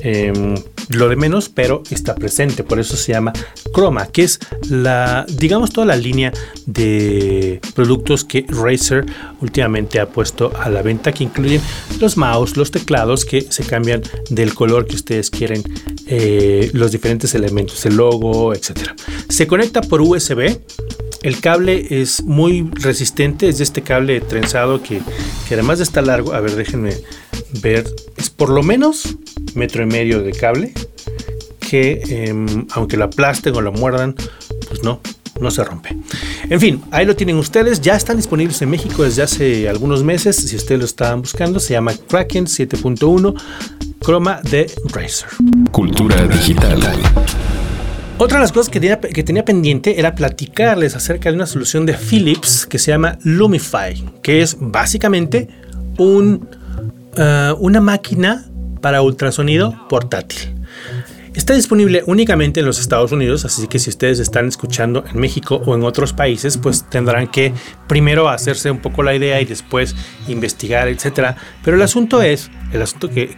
Em, 0.00 0.54
lo 0.88 1.08
de 1.08 1.16
menos, 1.16 1.48
pero 1.48 1.82
está 1.90 2.14
presente. 2.14 2.62
Por 2.62 2.78
eso 2.78 2.96
se 2.96 3.12
llama 3.12 3.32
Chroma, 3.74 4.06
que 4.06 4.22
es 4.22 4.38
la, 4.68 5.26
digamos, 5.28 5.70
toda 5.70 5.86
la 5.86 5.96
línea 5.96 6.32
de 6.66 7.60
productos 7.74 8.24
que 8.24 8.46
Razer 8.48 9.04
últimamente 9.40 9.98
ha 9.98 10.08
puesto 10.08 10.52
a 10.58 10.68
la 10.68 10.82
venta, 10.82 11.12
que 11.12 11.24
incluyen 11.24 11.60
los 12.00 12.16
mouse, 12.16 12.56
los 12.56 12.70
teclados 12.70 13.24
que 13.24 13.42
se 13.42 13.64
cambian 13.64 14.02
del 14.30 14.54
color 14.54 14.86
que 14.86 14.94
ustedes 14.94 15.30
quieren, 15.30 15.62
eh, 16.06 16.70
los 16.72 16.92
diferentes 16.92 17.34
elementos, 17.34 17.84
el 17.86 17.96
logo, 17.96 18.54
etcétera. 18.54 18.94
Se 19.28 19.46
conecta 19.46 19.80
por 19.80 20.00
USB. 20.00 20.60
El 21.22 21.40
cable 21.40 21.86
es 22.02 22.22
muy 22.22 22.70
resistente, 22.74 23.48
es 23.48 23.58
de 23.58 23.64
este 23.64 23.82
cable 23.82 24.20
trenzado 24.20 24.80
que, 24.80 25.00
que 25.48 25.54
además 25.54 25.78
de 25.78 25.84
estar 25.84 26.06
largo, 26.06 26.32
a 26.32 26.40
ver, 26.40 26.54
déjenme 26.54 26.94
ver, 27.60 27.92
es 28.16 28.30
por 28.30 28.50
lo 28.50 28.62
menos 28.62 29.16
metro 29.56 29.82
y 29.82 29.86
medio 29.86 30.22
de 30.22 30.32
cable 30.32 30.72
que 31.68 32.00
em, 32.08 32.66
aunque 32.70 32.96
lo 32.96 33.04
aplasten 33.04 33.54
o 33.54 33.60
lo 33.60 33.72
muerdan, 33.72 34.14
pues 34.68 34.82
no, 34.82 35.00
no 35.40 35.50
se 35.50 35.64
rompe. 35.64 35.96
En 36.48 36.60
fin, 36.60 36.82
ahí 36.90 37.04
lo 37.04 37.16
tienen 37.16 37.36
ustedes. 37.36 37.80
Ya 37.80 37.96
están 37.96 38.16
disponibles 38.16 38.60
en 38.62 38.70
México 38.70 39.02
desde 39.02 39.22
hace 39.22 39.68
algunos 39.68 40.04
meses. 40.04 40.36
Si 40.36 40.56
ustedes 40.56 40.78
lo 40.78 40.86
estaban 40.86 41.22
buscando, 41.22 41.58
se 41.58 41.72
llama 41.72 41.92
Kraken 42.08 42.46
7.1 42.46 43.34
Chroma 44.00 44.40
de 44.42 44.70
Razer. 44.92 45.28
Cultura 45.72 46.26
digital. 46.28 46.80
Otra 48.18 48.38
de 48.38 48.42
las 48.42 48.52
cosas 48.52 48.70
que 48.70 48.80
tenía, 48.80 48.98
que 48.98 49.22
tenía, 49.22 49.44
pendiente 49.44 49.98
era 49.98 50.14
platicarles 50.14 50.94
acerca 50.94 51.28
de 51.28 51.34
una 51.34 51.46
solución 51.46 51.84
de 51.84 51.94
Philips 51.94 52.64
que 52.64 52.78
se 52.78 52.92
llama 52.92 53.18
Lumify, 53.24 54.02
que 54.22 54.40
es 54.40 54.56
básicamente 54.58 55.48
un, 55.98 56.48
eh, 57.16 57.52
una 57.58 57.80
máquina 57.82 58.46
para 58.80 59.02
ultrasonido 59.02 59.86
portátil. 59.88 60.54
Está 61.36 61.52
disponible 61.52 62.02
únicamente 62.06 62.60
en 62.60 62.66
los 62.66 62.78
Estados 62.78 63.12
Unidos, 63.12 63.44
así 63.44 63.68
que 63.68 63.78
si 63.78 63.90
ustedes 63.90 64.20
están 64.20 64.48
escuchando 64.48 65.04
en 65.06 65.20
México 65.20 65.60
o 65.66 65.74
en 65.74 65.84
otros 65.84 66.14
países, 66.14 66.56
pues 66.56 66.88
tendrán 66.88 67.28
que 67.28 67.52
primero 67.86 68.30
hacerse 68.30 68.70
un 68.70 68.78
poco 68.78 69.02
la 69.02 69.14
idea 69.14 69.38
y 69.42 69.44
después 69.44 69.94
investigar, 70.28 70.88
etcétera. 70.88 71.36
Pero 71.62 71.76
el 71.76 71.82
asunto 71.82 72.22
es, 72.22 72.50
el 72.72 72.80
asunto 72.80 73.10
que, 73.10 73.36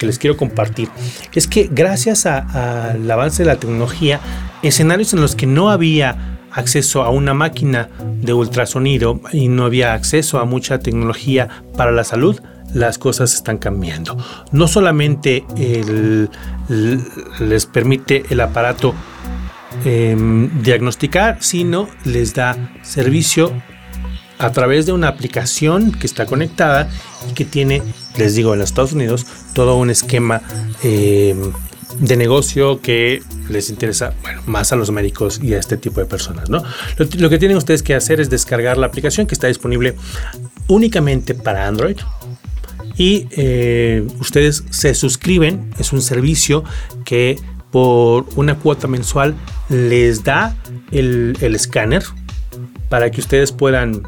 les 0.00 0.18
quiero 0.18 0.36
compartir, 0.36 0.88
es 1.32 1.46
que 1.46 1.68
gracias 1.70 2.26
al 2.26 3.08
avance 3.08 3.44
de 3.44 3.46
la 3.46 3.60
tecnología, 3.60 4.18
escenarios 4.64 5.12
en 5.12 5.20
los 5.20 5.36
que 5.36 5.46
no 5.46 5.70
había 5.70 6.40
acceso 6.50 7.04
a 7.04 7.10
una 7.10 7.34
máquina 7.34 7.88
de 8.20 8.32
ultrasonido 8.32 9.20
y 9.32 9.46
no 9.46 9.64
había 9.64 9.94
acceso 9.94 10.40
a 10.40 10.44
mucha 10.44 10.80
tecnología 10.80 11.62
para 11.76 11.92
la 11.92 12.02
salud, 12.02 12.40
las 12.74 12.98
cosas 12.98 13.34
están 13.34 13.58
cambiando. 13.58 14.16
No 14.52 14.68
solamente 14.68 15.44
les 17.38 17.66
permite 17.66 18.24
el 18.30 18.40
aparato 18.40 18.94
em, 19.84 20.62
diagnosticar, 20.62 21.38
sino 21.40 21.88
les 22.04 22.34
da 22.34 22.56
servicio 22.82 23.52
a 24.38 24.52
través 24.52 24.86
de 24.86 24.92
una 24.92 25.08
aplicación 25.08 25.92
que 25.92 26.06
está 26.06 26.26
conectada 26.26 26.88
y 27.28 27.34
que 27.34 27.44
tiene, 27.44 27.82
les 28.16 28.34
digo, 28.34 28.52
en 28.52 28.60
los 28.60 28.70
Estados 28.70 28.92
Unidos, 28.92 29.26
todo 29.52 29.76
un 29.76 29.90
esquema 29.90 30.42
em, 30.82 31.52
de 31.98 32.16
negocio 32.16 32.80
que 32.80 33.22
les 33.48 33.70
interesa 33.70 34.12
más 34.46 34.72
a 34.72 34.76
los 34.76 34.90
médicos 34.90 35.40
y 35.42 35.54
a 35.54 35.58
este 35.58 35.76
tipo 35.76 36.00
de 36.00 36.06
personas. 36.06 36.48
¿no? 36.50 36.62
lo 36.98 37.30
que 37.30 37.38
tienen 37.38 37.56
ustedes 37.56 37.82
que 37.82 37.94
hacer 37.94 38.20
es 38.20 38.30
descargar 38.30 38.78
la 38.78 38.86
aplicación 38.86 39.26
que 39.26 39.34
está 39.34 39.46
disponible 39.46 39.96
únicamente 40.68 41.34
para 41.34 41.66
Android 41.66 41.96
y 42.98 43.28
eh, 43.30 44.04
ustedes 44.20 44.64
se 44.70 44.92
suscriben, 44.94 45.70
es 45.78 45.92
un 45.92 46.02
servicio 46.02 46.64
que 47.04 47.38
por 47.70 48.26
una 48.36 48.56
cuota 48.56 48.88
mensual 48.88 49.34
les 49.68 50.24
da 50.24 50.56
el, 50.90 51.36
escáner 51.40 52.02
para 52.88 53.10
que 53.10 53.20
ustedes 53.20 53.52
puedan 53.52 54.02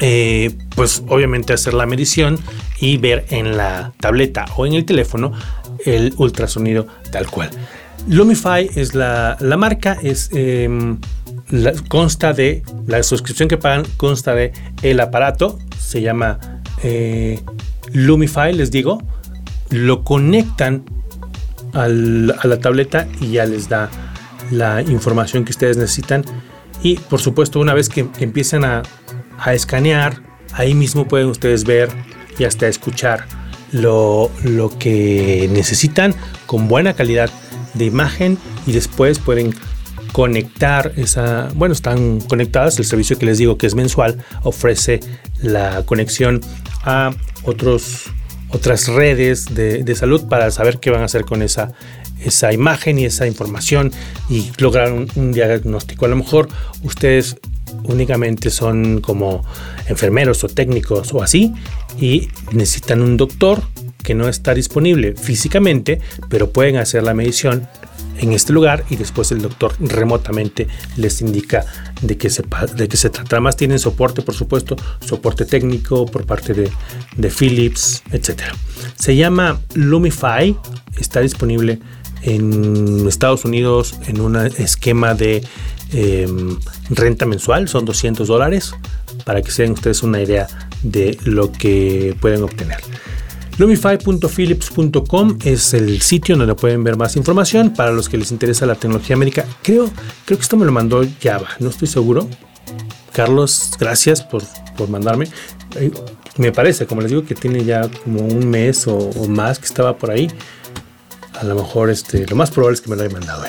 eh, 0.00 0.56
pues 0.74 1.02
obviamente 1.08 1.54
hacer 1.54 1.74
la 1.74 1.86
medición 1.86 2.38
y 2.78 2.98
ver 2.98 3.26
en 3.30 3.56
la 3.56 3.92
tableta 3.98 4.44
o 4.56 4.66
en 4.66 4.74
el 4.74 4.84
teléfono 4.84 5.32
el 5.84 6.14
ultrasonido 6.18 6.86
tal 7.10 7.26
cual. 7.26 7.50
Lumify 8.08 8.70
es 8.76 8.94
la, 8.94 9.36
marca, 9.58 9.98
es 10.00 10.30
em, 10.32 10.98
consta 11.88 12.32
de 12.32 12.62
la 12.86 13.02
suscripción 13.02 13.48
que 13.48 13.56
pagan, 13.56 13.84
consta 13.96 14.34
de 14.34 14.52
el 14.82 15.00
aparato, 15.00 15.58
se 15.78 16.02
llama 16.02 16.38
eh, 16.82 17.40
Lumify, 17.96 18.52
les 18.52 18.70
digo, 18.70 19.02
lo 19.70 20.04
conectan 20.04 20.84
a 21.72 21.88
la 21.88 22.60
tableta 22.60 23.08
y 23.20 23.32
ya 23.32 23.46
les 23.46 23.70
da 23.70 23.90
la 24.50 24.82
información 24.82 25.44
que 25.44 25.52
ustedes 25.52 25.78
necesitan. 25.78 26.22
Y 26.82 26.96
por 26.96 27.20
supuesto, 27.20 27.58
una 27.58 27.72
vez 27.72 27.88
que 27.88 28.06
empiezan 28.20 28.64
a, 28.64 28.82
escanear, 29.52 30.22
ahí 30.52 30.74
mismo 30.74 31.08
pueden 31.08 31.28
ustedes 31.28 31.64
ver 31.64 31.88
y 32.38 32.44
hasta 32.44 32.68
escuchar 32.68 33.26
lo, 33.72 34.30
lo, 34.44 34.76
que 34.78 35.48
necesitan 35.52 36.14
con 36.46 36.68
buena 36.68 36.94
calidad 36.94 37.30
de 37.74 37.84
imagen 37.84 38.38
y 38.66 38.72
después 38.72 39.18
pueden 39.18 39.54
conectar 40.12 40.92
esa, 40.96 41.50
bueno, 41.54 41.74
están 41.74 42.20
conectadas, 42.20 42.78
el 42.78 42.86
servicio 42.86 43.18
que 43.18 43.26
les 43.26 43.38
digo 43.38 43.58
que 43.58 43.66
es 43.66 43.74
mensual 43.74 44.24
ofrece 44.42 45.00
la 45.42 45.82
conexión 45.84 46.40
otros, 47.42 48.04
otras 48.50 48.88
redes 48.88 49.54
de, 49.54 49.94
salud 49.94 50.28
para 50.28 50.50
saber 50.50 50.78
qué 50.78 50.90
van 50.90 51.02
a 51.02 51.06
hacer 51.06 51.24
con 51.24 51.42
esa, 51.42 51.72
esa 52.20 52.52
imagen 52.52 52.98
y 52.98 53.04
esa 53.04 53.26
información 53.26 53.92
y 54.28 54.50
lograr 54.58 54.92
un, 54.92 55.32
diagnóstico. 55.32 56.06
A 56.06 56.08
lo 56.08 56.16
mejor 56.16 56.48
ustedes 56.82 57.36
únicamente 57.84 58.50
son 58.50 59.00
como 59.00 59.44
enfermeros 59.88 60.44
o 60.44 60.48
técnicos 60.48 61.12
o 61.12 61.22
así 61.22 61.52
y 62.00 62.28
necesitan 62.52 63.02
un 63.02 63.16
doctor 63.16 63.62
que 64.02 64.14
no 64.14 64.28
está 64.28 64.54
disponible 64.54 65.14
físicamente, 65.16 66.00
pero 66.28 66.50
pueden 66.50 66.76
hacer 66.76 67.02
la 67.02 67.12
medición 67.12 67.66
en 68.18 68.32
este 68.32 68.52
lugar 68.52 68.84
y 68.88 68.96
después 68.96 69.32
el 69.32 69.42
doctor 69.42 69.74
remotamente 69.80 70.68
les 70.96 71.20
indica 71.20 71.64
de 72.02 72.16
qué 72.16 72.30
se, 72.30 72.42
de 72.76 72.88
qué 72.88 72.96
se 72.96 73.10
trata. 73.10 73.36
Además 73.36 73.56
tienen 73.56 73.78
soporte, 73.78 74.22
por 74.22 74.34
supuesto, 74.34 74.76
soporte 75.00 75.44
técnico 75.44 76.06
por 76.06 76.26
parte 76.26 76.54
de, 76.54 76.70
de 77.16 77.30
Philips, 77.30 78.02
etc. 78.12 78.42
Se 78.96 79.16
llama 79.16 79.60
Lumify, 79.74 80.56
está 80.98 81.20
disponible 81.20 81.78
en 82.22 83.06
Estados 83.08 83.44
Unidos 83.44 83.94
en 84.06 84.20
un 84.20 84.36
esquema 84.36 85.14
de 85.14 85.44
em, 85.92 86.56
renta 86.90 87.26
mensual, 87.26 87.68
son 87.68 87.84
200 87.84 88.26
dólares, 88.26 88.72
para 89.24 89.42
que 89.42 89.50
se 89.50 89.62
den 89.62 89.72
ustedes 89.72 90.02
una 90.02 90.20
idea 90.20 90.46
de 90.82 91.18
lo 91.24 91.52
que 91.52 92.16
pueden 92.20 92.42
obtener. 92.42 92.78
Lumify.philips.com 93.58 95.38
es 95.44 95.72
el 95.72 96.02
sitio 96.02 96.36
donde 96.36 96.54
pueden 96.54 96.84
ver 96.84 96.96
más 96.96 97.16
información 97.16 97.72
para 97.72 97.90
los 97.90 98.08
que 98.08 98.18
les 98.18 98.30
interesa 98.30 98.66
la 98.66 98.74
tecnología 98.74 99.16
médica. 99.16 99.46
Creo, 99.62 99.90
creo 100.26 100.38
que 100.38 100.42
esto 100.42 100.58
me 100.58 100.66
lo 100.66 100.72
mandó 100.72 101.02
Java, 101.22 101.48
no 101.58 101.70
estoy 101.70 101.88
seguro. 101.88 102.28
Carlos, 103.12 103.70
gracias 103.80 104.22
por, 104.22 104.42
por 104.76 104.90
mandarme. 104.90 105.28
Me 106.36 106.52
parece, 106.52 106.86
como 106.86 107.00
les 107.00 107.10
digo, 107.10 107.24
que 107.24 107.34
tiene 107.34 107.64
ya 107.64 107.88
como 108.04 108.20
un 108.20 108.46
mes 108.46 108.86
o, 108.86 109.10
más 109.26 109.58
que 109.58 109.64
estaba 109.64 109.96
por 109.96 110.10
ahí. 110.10 110.28
A 111.40 111.44
lo 111.44 111.54
mejor 111.54 111.88
este, 111.88 112.26
lo 112.26 112.36
más 112.36 112.50
probable 112.50 112.74
es 112.74 112.82
que 112.82 112.90
me 112.90 112.96
lo 112.96 113.02
haya 113.04 113.12
mandado. 113.12 113.44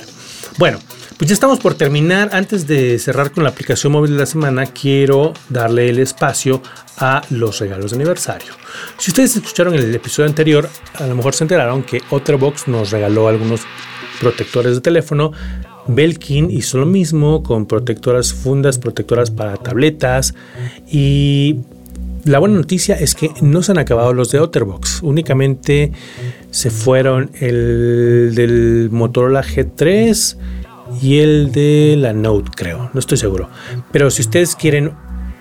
Bueno, 0.58 0.80
pues 1.18 1.30
ya 1.30 1.34
estamos 1.34 1.60
por 1.60 1.74
terminar. 1.74 2.30
Antes 2.32 2.68
de 2.68 3.00
cerrar 3.00 3.32
con 3.32 3.44
la 3.44 3.50
aplicación 3.50 3.92
móvil 3.92 4.12
de 4.12 4.20
la 4.20 4.26
semana, 4.26 4.68
quiero 4.68 5.34
darle 5.50 5.90
el 5.90 6.00
espacio 6.00 6.62
a 6.98 7.24
los 7.32 7.60
regalos 7.60 7.92
de 7.92 7.98
aniversario. 7.98 8.54
Si 9.00 9.12
ustedes 9.12 9.36
escucharon 9.36 9.74
el 9.74 9.94
episodio 9.94 10.30
anterior, 10.30 10.70
a 10.96 11.08
lo 11.08 11.16
mejor 11.16 11.34
se 11.34 11.44
enteraron 11.44 11.84
que 11.84 12.02
Otterbox 12.12 12.68
nos 12.68 12.92
regaló 12.92 13.28
algunos 13.28 13.62
protectores 14.20 14.76
de 14.76 14.82
teléfono. 14.82 15.32
Belkin 15.88 16.52
hizo 16.52 16.78
lo 16.78 16.86
mismo 16.86 17.42
con 17.42 17.66
protectoras 17.66 18.34
fundas, 18.34 18.78
protectoras 18.78 19.32
para 19.32 19.58
tabletas 19.58 20.36
y 20.92 21.58
la 22.26 22.40
buena 22.40 22.56
noticia 22.56 22.96
es 22.96 23.16
que 23.16 23.32
no 23.42 23.64
se 23.64 23.72
han 23.72 23.78
acabado 23.78 24.14
los 24.14 24.32
de 24.32 24.40
Otterbox. 24.40 25.02
Únicamente 25.02 25.94
se 26.52 26.70
fueron 26.70 27.32
el 27.40 28.34
del 28.36 28.90
Motorola 28.92 29.44
G3 29.44 30.36
y 31.02 31.20
el 31.20 31.52
de 31.52 31.96
la 31.98 32.14
Note, 32.14 32.52
creo. 32.56 32.90
No 32.94 33.00
estoy 33.00 33.18
seguro. 33.18 33.50
Pero 33.92 34.10
si 34.10 34.22
ustedes 34.22 34.56
quieren 34.56 34.94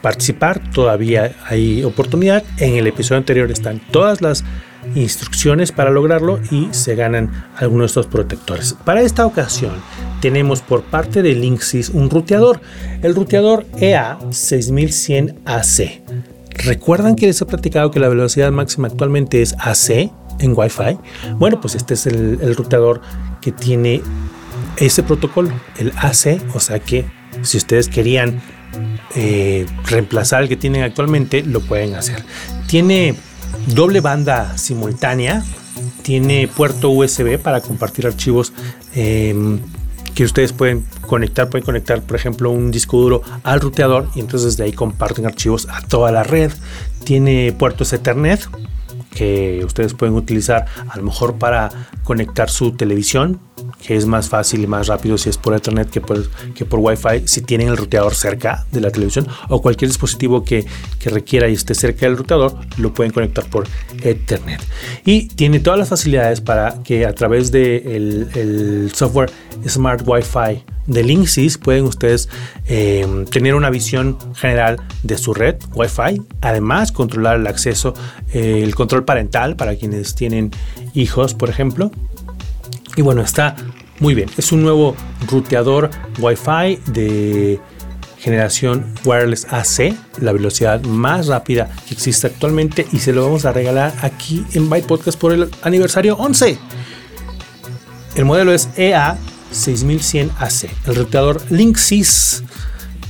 participar, 0.02 0.60
todavía 0.72 1.36
hay 1.46 1.84
oportunidad. 1.84 2.42
En 2.58 2.76
el 2.76 2.86
episodio 2.86 3.18
anterior 3.18 3.50
están 3.50 3.80
todas 3.90 4.22
las 4.22 4.44
instrucciones 4.94 5.72
para 5.72 5.90
lograrlo 5.90 6.38
y 6.50 6.68
se 6.70 6.94
ganan 6.94 7.44
algunos 7.56 7.82
de 7.82 7.86
estos 7.86 8.06
protectores. 8.06 8.76
Para 8.84 9.02
esta 9.02 9.26
ocasión 9.26 9.72
tenemos 10.20 10.60
por 10.60 10.84
parte 10.84 11.22
de 11.22 11.34
Linksys 11.34 11.88
un 11.90 12.08
ruteador, 12.08 12.60
el 13.02 13.12
ruteador 13.14 13.66
EA6100AC. 13.78 16.02
¿Recuerdan 16.64 17.16
que 17.16 17.26
les 17.26 17.40
he 17.40 17.46
platicado 17.46 17.90
que 17.90 17.98
la 18.00 18.08
velocidad 18.08 18.52
máxima 18.52 18.88
actualmente 18.88 19.42
es 19.42 19.54
AC 19.58 20.10
en 20.38 20.52
Wi-Fi? 20.54 20.98
Bueno, 21.34 21.60
pues 21.60 21.74
este 21.74 21.94
es 21.94 22.06
el, 22.06 22.38
el 22.40 22.54
ruteador 22.56 23.00
que 23.40 23.52
tiene 23.52 24.00
ese 24.76 25.02
protocolo, 25.02 25.50
el 25.78 25.92
AC, 25.96 26.40
o 26.54 26.60
sea 26.60 26.78
que 26.78 27.04
si 27.42 27.56
ustedes 27.56 27.88
querían 27.88 28.40
eh, 29.14 29.66
reemplazar 29.86 30.42
el 30.42 30.48
que 30.48 30.56
tienen 30.56 30.82
actualmente, 30.82 31.42
lo 31.42 31.60
pueden 31.60 31.94
hacer. 31.94 32.24
Tiene 32.66 33.14
doble 33.68 34.00
banda 34.00 34.58
simultánea, 34.58 35.42
tiene 36.02 36.48
puerto 36.48 36.90
USB 36.90 37.38
para 37.38 37.60
compartir 37.60 38.06
archivos 38.06 38.52
em, 38.94 39.60
que 40.14 40.24
ustedes 40.24 40.52
pueden 40.52 40.84
conectar, 41.02 41.48
pueden 41.50 41.64
conectar 41.64 42.00
por 42.02 42.16
ejemplo 42.16 42.50
un 42.50 42.70
disco 42.70 42.98
duro 42.98 43.22
al 43.42 43.60
ruteador 43.60 44.08
y 44.14 44.20
entonces 44.20 44.56
de 44.56 44.64
ahí 44.64 44.72
comparten 44.72 45.26
archivos 45.26 45.68
a 45.70 45.82
toda 45.82 46.10
la 46.12 46.22
red. 46.22 46.52
Tiene 47.04 47.52
puertos 47.52 47.92
Ethernet 47.92 48.48
que 49.10 49.62
ustedes 49.64 49.94
pueden 49.94 50.14
utilizar 50.14 50.66
a 50.88 50.96
lo 50.96 51.02
mejor 51.02 51.36
para 51.36 51.70
conectar 52.04 52.50
su 52.50 52.72
televisión 52.72 53.40
que 53.82 53.96
es 53.96 54.06
más 54.06 54.28
fácil 54.28 54.62
y 54.62 54.66
más 54.66 54.86
rápido 54.86 55.16
si 55.18 55.30
es 55.30 55.38
por 55.38 55.54
Ethernet 55.54 55.90
que 55.90 56.00
por, 56.00 56.28
que 56.54 56.64
por 56.64 56.80
Wi-Fi, 56.80 57.26
si 57.26 57.40
tienen 57.42 57.68
el 57.68 57.76
ruteador 57.76 58.14
cerca 58.14 58.66
de 58.72 58.80
la 58.80 58.90
televisión 58.90 59.26
o 59.48 59.62
cualquier 59.62 59.88
dispositivo 59.88 60.44
que, 60.44 60.66
requiera 61.06 61.48
y 61.48 61.52
esté 61.52 61.74
cerca 61.76 62.06
del 62.06 62.16
ruteador, 62.16 62.58
lo 62.78 62.92
pueden 62.92 63.12
conectar 63.12 63.48
por 63.48 63.68
Ethernet. 64.02 64.60
Y 65.04 65.28
tiene 65.28 65.60
todas 65.60 65.78
las 65.78 65.88
facilidades 65.88 66.40
para 66.40 66.82
que 66.82 67.06
a 67.06 67.14
través 67.14 67.52
del 67.52 68.28
de 68.32 68.40
el 68.40 68.92
software 68.92 69.30
Smart 69.68 70.02
Wi-Fi 70.04 70.64
de 70.86 71.02
Linksys 71.02 71.58
pueden 71.58 71.84
ustedes 71.84 72.28
em, 72.66 73.24
tener 73.26 73.54
una 73.54 73.70
visión 73.70 74.18
general 74.34 74.78
de 75.02 75.18
su 75.18 75.34
red 75.34 75.56
Wi-Fi. 75.74 76.22
Además, 76.40 76.92
controlar 76.92 77.36
el 77.36 77.46
acceso, 77.46 77.94
el 78.32 78.74
control 78.74 79.04
parental 79.04 79.56
para 79.56 79.76
quienes 79.76 80.14
tienen 80.14 80.50
hijos, 80.94 81.34
por 81.34 81.50
ejemplo. 81.50 81.90
Y 82.96 83.02
bueno, 83.02 83.22
está 83.22 83.54
muy 84.00 84.14
bien. 84.14 84.28
Es 84.36 84.52
un 84.52 84.62
nuevo 84.62 84.96
ruteador 85.28 85.90
Wi-Fi 86.18 86.80
de 86.86 87.60
generación 88.18 88.94
wireless 89.04 89.46
AC, 89.52 89.94
la 90.20 90.32
velocidad 90.32 90.82
más 90.82 91.28
rápida 91.28 91.70
que 91.86 91.94
existe 91.94 92.26
actualmente 92.26 92.86
y 92.92 92.98
se 92.98 93.12
lo 93.12 93.22
vamos 93.24 93.44
a 93.44 93.52
regalar 93.52 93.94
aquí 94.02 94.44
en 94.54 94.68
Byte 94.68 94.86
Podcast 94.86 95.16
por 95.18 95.32
el 95.32 95.48
aniversario 95.62 96.16
11. 96.16 96.58
El 98.16 98.24
modelo 98.24 98.52
es 98.52 98.68
EA6100AC, 98.76 100.68
el 100.86 100.96
ruteador 100.96 101.40
Linksys 101.50 102.42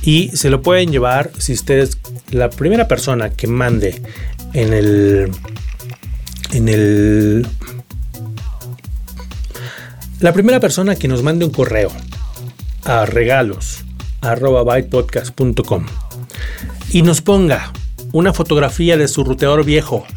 y 0.03 0.29
se 0.35 0.49
lo 0.49 0.61
pueden 0.61 0.91
llevar 0.91 1.31
si 1.37 1.53
ustedes 1.53 1.97
la 2.31 2.49
primera 2.49 2.87
persona 2.87 3.29
que 3.29 3.47
mande 3.47 4.01
en 4.53 4.73
el 4.73 5.31
en 6.51 6.69
el 6.69 7.47
la 10.19 10.33
primera 10.33 10.59
persona 10.59 10.95
que 10.95 11.07
nos 11.07 11.21
mande 11.21 11.45
un 11.45 11.51
correo 11.51 11.91
a 12.83 13.05
regalos 13.05 13.85
y 16.91 17.03
nos 17.03 17.21
ponga 17.21 17.71
una 18.13 18.33
fotografía 18.33 18.97
de 18.97 19.07
su 19.07 19.23
ruteador 19.23 19.63
viejo 19.63 20.07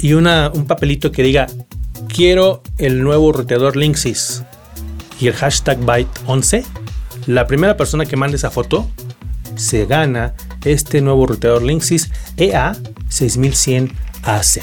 y 0.00 0.14
una, 0.14 0.50
un 0.52 0.66
papelito 0.66 1.12
que 1.12 1.22
diga 1.22 1.46
quiero 2.12 2.64
el 2.78 3.00
nuevo 3.02 3.30
ruteador 3.32 3.76
Linksys 3.76 4.42
y 5.20 5.28
el 5.28 5.34
hashtag 5.34 5.78
Byte11, 5.80 6.64
la 7.26 7.46
primera 7.46 7.76
persona 7.76 8.06
que 8.06 8.16
mande 8.16 8.36
esa 8.36 8.50
foto 8.50 8.90
se 9.54 9.86
gana 9.86 10.34
este 10.64 11.00
nuevo 11.00 11.24
ruteador 11.26 11.62
Linksys 11.62 12.10
EA6100AC. 12.36 14.62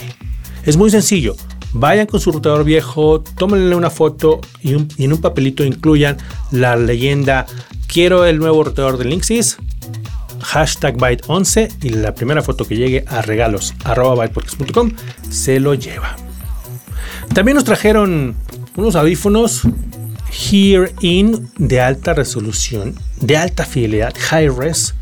Es 0.66 0.76
muy 0.78 0.90
sencillo 0.90 1.36
vayan 1.76 2.08
con 2.08 2.20
su 2.20 2.32
routador 2.32 2.64
viejo, 2.64 3.22
tómenle 3.22 3.76
una 3.76 3.90
foto 3.90 4.40
y, 4.62 4.74
en 4.74 5.14
un 5.14 5.22
papelito 5.22 5.64
incluyan 5.64 6.18
la 6.52 6.76
leyenda 6.78 7.46
quiero 7.88 8.26
el 8.26 8.40
nuevo 8.40 8.64
routador 8.64 8.98
de 8.98 9.06
Linksys, 9.06 9.58
hashtag 10.42 10.96
byte11 10.98 11.84
y 11.84 11.90
la 11.90 12.16
primera 12.16 12.42
foto 12.42 12.66
que 12.66 12.78
llegue 12.78 13.04
a 13.08 13.22
regalos 13.22 13.74
arroba 13.84 14.30
se 15.30 15.60
lo 15.60 15.74
lleva. 15.74 16.16
También 17.34 17.56
nos 17.56 17.66
trajeron 17.66 18.36
unos 18.76 18.96
audífonos 18.96 19.64
Here 20.32 20.94
In 21.02 21.50
de 21.58 21.82
alta 21.82 22.14
resolución, 22.14 22.96
de 23.20 23.38
alta 23.38 23.66
fidelidad, 23.66 24.14
high 24.18 24.50
res, 24.50 24.96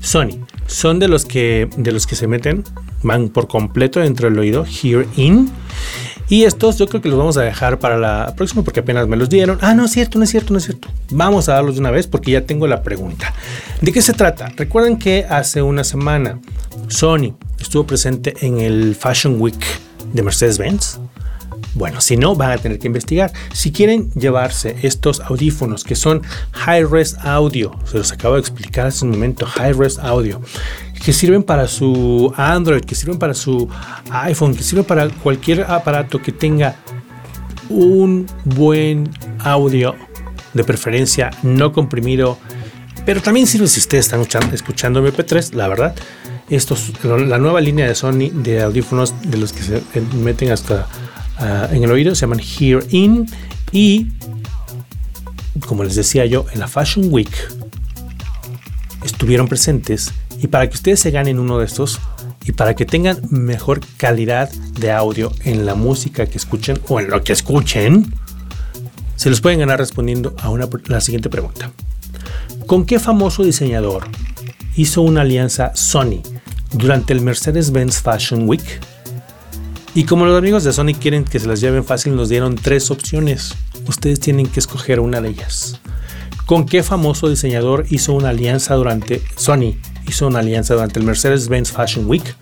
Sony. 0.00 0.44
Son 0.66 0.98
de 0.98 1.08
los 1.08 1.24
que 1.24 1.68
de 1.76 1.92
los 1.92 2.06
que 2.06 2.16
se 2.16 2.26
meten 2.26 2.64
van 3.04 3.28
por 3.28 3.46
completo 3.46 4.00
dentro 4.00 4.28
del 4.28 4.38
oído, 4.38 4.64
Here 4.64 5.06
In. 5.16 5.50
Y 6.28 6.44
estos 6.44 6.78
yo 6.78 6.88
creo 6.88 7.02
que 7.02 7.08
los 7.08 7.18
vamos 7.18 7.36
a 7.36 7.42
dejar 7.42 7.78
para 7.78 7.98
la 7.98 8.34
próxima 8.34 8.62
porque 8.62 8.80
apenas 8.80 9.06
me 9.06 9.16
los 9.16 9.28
dieron. 9.28 9.58
Ah, 9.60 9.74
no 9.74 9.84
es 9.84 9.92
cierto, 9.92 10.18
no 10.18 10.24
es 10.24 10.30
cierto, 10.30 10.52
no 10.52 10.58
es 10.58 10.64
cierto. 10.64 10.88
Vamos 11.10 11.48
a 11.48 11.54
darlos 11.54 11.74
de 11.74 11.80
una 11.80 11.90
vez 11.90 12.06
porque 12.06 12.32
ya 12.32 12.46
tengo 12.46 12.66
la 12.66 12.82
pregunta. 12.82 13.32
¿De 13.80 13.92
qué 13.92 14.00
se 14.00 14.14
trata? 14.14 14.50
Recuerden 14.56 14.98
que 14.98 15.26
hace 15.28 15.60
una 15.60 15.84
semana 15.84 16.40
Sony 16.88 17.36
estuvo 17.60 17.86
presente 17.86 18.34
en 18.40 18.58
el 18.60 18.94
Fashion 18.94 19.40
Week 19.40 19.62
de 20.12 20.22
Mercedes-Benz. 20.22 20.98
Bueno, 21.74 22.00
si 22.00 22.16
no, 22.16 22.34
van 22.34 22.52
a 22.52 22.58
tener 22.58 22.78
que 22.78 22.86
investigar. 22.86 23.32
Si 23.52 23.72
quieren 23.72 24.10
llevarse 24.12 24.76
estos 24.82 25.20
audífonos 25.20 25.84
que 25.84 25.96
son 25.96 26.22
High 26.52 26.84
Res 26.84 27.16
Audio, 27.22 27.76
se 27.84 27.98
los 27.98 28.12
acabo 28.12 28.34
de 28.34 28.40
explicar 28.40 28.86
hace 28.86 29.04
un 29.04 29.10
momento, 29.10 29.46
High 29.46 29.72
Res 29.72 29.98
Audio, 29.98 30.40
que 31.04 31.12
sirven 31.12 31.42
para 31.42 31.66
su 31.66 32.32
Android, 32.36 32.82
que 32.82 32.94
sirven 32.94 33.18
para 33.18 33.34
su 33.34 33.68
iPhone, 34.10 34.54
que 34.54 34.62
sirven 34.62 34.84
para 34.84 35.08
cualquier 35.08 35.62
aparato 35.62 36.22
que 36.22 36.32
tenga 36.32 36.76
un 37.68 38.26
buen 38.44 39.10
audio, 39.40 39.94
de 40.54 40.64
preferencia 40.64 41.30
no 41.42 41.72
comprimido, 41.72 42.38
pero 43.04 43.20
también 43.20 43.46
sirve 43.46 43.66
si 43.66 43.80
ustedes 43.80 44.06
están 44.06 44.20
escuchando, 44.52 45.06
MP3, 45.06 45.52
la 45.52 45.68
verdad. 45.68 45.94
Estos, 46.48 46.92
la 47.02 47.38
nueva 47.38 47.60
línea 47.60 47.86
de 47.86 47.94
Sony 47.94 48.30
de 48.32 48.62
audífonos 48.62 49.14
de 49.22 49.38
los 49.38 49.52
que 49.52 49.62
se 49.62 49.82
meten 50.14 50.52
hasta 50.52 50.86
Ah, 51.38 51.68
en 51.72 51.82
el 51.82 51.90
oído, 51.90 52.14
se 52.14 52.22
llaman 52.22 52.40
Hear 52.40 52.84
In 52.90 53.26
y 53.72 54.08
como 55.66 55.84
les 55.84 55.94
decía 55.94 56.26
yo, 56.26 56.46
en 56.52 56.60
la 56.60 56.68
Fashion 56.68 57.12
Week 57.12 57.32
estuvieron 59.04 59.48
presentes 59.48 60.12
y 60.40 60.48
para 60.48 60.68
que 60.68 60.74
ustedes 60.74 61.00
se 61.00 61.10
ganen 61.10 61.38
uno 61.38 61.58
de 61.58 61.66
estos 61.66 62.00
y 62.44 62.52
para 62.52 62.74
que 62.74 62.84
tengan 62.84 63.18
mejor 63.30 63.80
calidad 63.96 64.50
de 64.78 64.92
audio 64.92 65.32
en 65.44 65.64
la 65.64 65.74
música 65.74 66.26
que 66.26 66.36
escuchen 66.36 66.78
o 66.88 67.00
en 67.00 67.08
lo 67.08 67.22
que 67.22 67.32
escuchen, 67.32 68.14
se 69.16 69.30
los 69.30 69.40
pueden 69.40 69.60
ganar 69.60 69.78
respondiendo 69.78 70.34
a 70.38 70.50
una, 70.50 70.68
la 70.86 71.00
siguiente 71.00 71.30
pregunta. 71.30 71.70
¿Con 72.66 72.84
qué 72.84 72.98
famoso 72.98 73.42
diseñador 73.44 74.04
hizo 74.76 75.02
una 75.02 75.22
alianza 75.22 75.72
Sony 75.74 76.22
durante 76.72 77.12
el 77.12 77.20
Mercedes-Benz 77.20 78.02
Fashion 78.02 78.46
Week? 78.48 78.80
Y 79.94 80.04
como 80.04 80.26
los 80.26 80.36
amigos 80.36 80.64
de 80.64 80.72
Sony 80.72 80.92
quieren 80.98 81.24
que 81.24 81.38
se 81.38 81.46
las 81.46 81.60
lleven 81.60 81.84
fácil, 81.84 82.16
nos 82.16 82.28
dieron 82.28 82.56
tres 82.56 82.90
opciones. 82.90 83.54
Ustedes 83.86 84.18
tienen 84.18 84.48
que 84.48 84.58
escoger 84.58 84.98
una 84.98 85.20
de 85.20 85.28
ellas. 85.28 85.78
¿Con 86.46 86.66
qué 86.66 86.82
famoso 86.82 87.28
diseñador 87.28 87.86
hizo 87.90 88.12
una 88.12 88.30
alianza 88.30 88.74
durante 88.74 89.22
Sony? 89.36 89.76
Hizo 90.08 90.26
una 90.26 90.40
alianza 90.40 90.74
durante 90.74 90.98
el 90.98 91.06
Mercedes-Benz 91.06 91.70
Fashion 91.70 92.06
Week. 92.06 92.34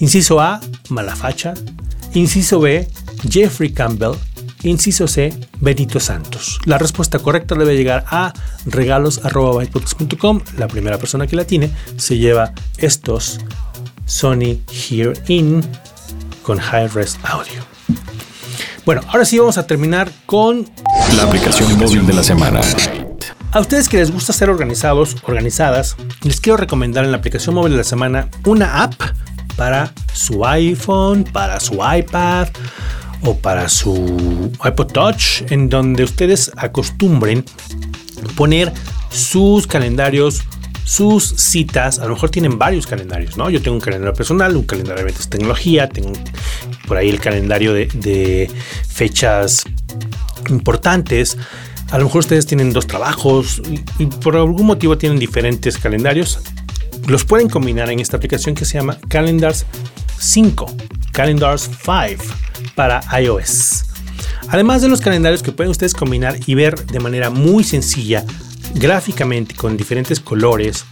Inciso 0.00 0.40
A, 0.40 0.60
Malafacha. 0.88 1.54
Inciso 2.14 2.58
B, 2.58 2.88
Jeffrey 3.28 3.72
Campbell. 3.72 4.16
Inciso 4.64 5.06
C, 5.06 5.32
Benito 5.60 6.00
Santos. 6.00 6.58
La 6.64 6.78
respuesta 6.78 7.20
correcta 7.20 7.54
debe 7.54 7.76
llegar 7.76 8.04
a 8.08 8.34
regalos.com. 8.66 10.40
La 10.58 10.66
primera 10.66 10.98
persona 10.98 11.28
que 11.28 11.36
la 11.36 11.44
tiene 11.44 11.70
se 11.96 12.18
lleva 12.18 12.52
estos 12.76 13.38
Sony 14.04 14.58
Here 14.68 15.14
In 15.28 15.62
con 16.42 16.58
High 16.58 16.88
Res 16.88 17.18
Audio. 17.22 17.64
Bueno, 18.84 19.02
ahora 19.08 19.24
sí 19.24 19.38
vamos 19.38 19.58
a 19.58 19.66
terminar 19.66 20.10
con 20.26 20.68
la 21.16 21.24
aplicación 21.24 21.78
móvil 21.78 22.06
de 22.06 22.12
la 22.12 22.22
semana. 22.22 22.60
A 23.52 23.60
ustedes 23.60 23.88
que 23.88 23.96
les 23.96 24.10
gusta 24.10 24.32
ser 24.32 24.48
organizados, 24.48 25.16
organizadas, 25.24 25.96
les 26.22 26.40
quiero 26.40 26.56
recomendar 26.56 27.04
en 27.04 27.10
la 27.10 27.18
aplicación 27.18 27.54
móvil 27.54 27.72
de 27.72 27.78
la 27.78 27.84
semana 27.84 28.28
una 28.44 28.82
app 28.82 28.94
para 29.56 29.92
su 30.12 30.46
iPhone, 30.46 31.24
para 31.24 31.60
su 31.60 31.74
iPad 31.74 32.48
o 33.22 33.36
para 33.36 33.68
su 33.68 34.52
iPod 34.64 34.92
Touch, 34.92 35.42
en 35.50 35.68
donde 35.68 36.04
ustedes 36.04 36.52
acostumbren 36.56 37.44
poner 38.36 38.72
sus 39.10 39.66
calendarios, 39.66 40.42
sus 40.90 41.34
citas. 41.36 42.00
A 42.00 42.06
lo 42.06 42.14
mejor 42.14 42.30
tienen 42.30 42.58
varios 42.58 42.84
calendarios, 42.84 43.36
¿no? 43.36 43.48
Yo 43.48 43.62
tengo 43.62 43.76
un 43.76 43.80
calendario 43.80 44.12
personal, 44.12 44.56
un 44.56 44.64
calendario 44.64 44.96
de 44.96 45.02
eventos 45.02 45.26
de 45.26 45.30
tecnología, 45.30 45.88
tengo 45.88 46.12
por 46.88 46.96
ahí 46.96 47.08
el 47.08 47.20
calendario 47.20 47.72
de, 47.72 47.86
de 47.94 48.50
fechas 48.88 49.64
importantes. 50.48 51.38
A 51.92 51.98
lo 51.98 52.04
mejor 52.04 52.20
ustedes 52.20 52.44
tienen 52.44 52.72
dos 52.72 52.88
trabajos 52.88 53.62
y, 54.00 54.06
por 54.06 54.34
algún 54.34 54.66
motivo 54.66 54.98
tienen 54.98 55.20
diferentes 55.20 55.78
calendarios. 55.78 56.40
Los 57.06 57.24
pueden 57.24 57.48
combinar 57.48 57.88
en 57.90 58.00
esta 58.00 58.16
aplicación 58.16 58.56
que 58.56 58.64
se 58.64 58.76
llama 58.78 58.98
Calendars 59.08 59.66
5, 60.18 60.74
Calendars 61.12 61.70
5 61.84 62.24
para 62.74 63.00
iOS. 63.20 63.84
Además 64.48 64.82
de 64.82 64.88
los 64.88 65.00
calendarios 65.00 65.44
que 65.44 65.52
pueden 65.52 65.70
ustedes 65.70 65.94
combinar 65.94 66.36
y 66.46 66.56
ver 66.56 66.84
de 66.86 66.98
manera 66.98 67.30
muy 67.30 67.62
sencilla, 67.62 68.24
gráficamente, 68.74 69.54
con 69.54 69.76
diferentes 69.76 70.20
colores, 70.20 70.84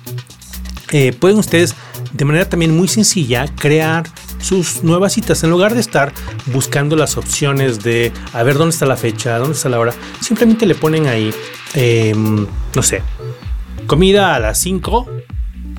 eh, 0.91 1.13
pueden 1.13 1.39
ustedes 1.39 1.75
de 2.13 2.25
manera 2.25 2.49
también 2.49 2.77
muy 2.77 2.89
sencilla 2.89 3.47
crear 3.57 4.05
sus 4.41 4.83
nuevas 4.83 5.13
citas. 5.13 5.43
En 5.45 5.51
lugar 5.51 5.75
de 5.75 5.81
estar 5.81 6.13
buscando 6.47 6.97
las 6.97 7.17
opciones 7.17 7.83
de 7.83 8.13
a 8.33 8.43
ver 8.43 8.57
dónde 8.57 8.73
está 8.73 8.87
la 8.87 8.97
fecha, 8.97 9.39
dónde 9.39 9.55
está 9.55 9.69
la 9.69 9.79
hora, 9.79 9.93
simplemente 10.21 10.67
le 10.67 10.75
ponen 10.75 11.07
ahí, 11.07 11.33
em, 11.75 12.47
no 12.75 12.83
sé, 12.83 13.03
comida 13.87 14.35
a 14.35 14.41
las 14.41 14.59
5 14.61 15.07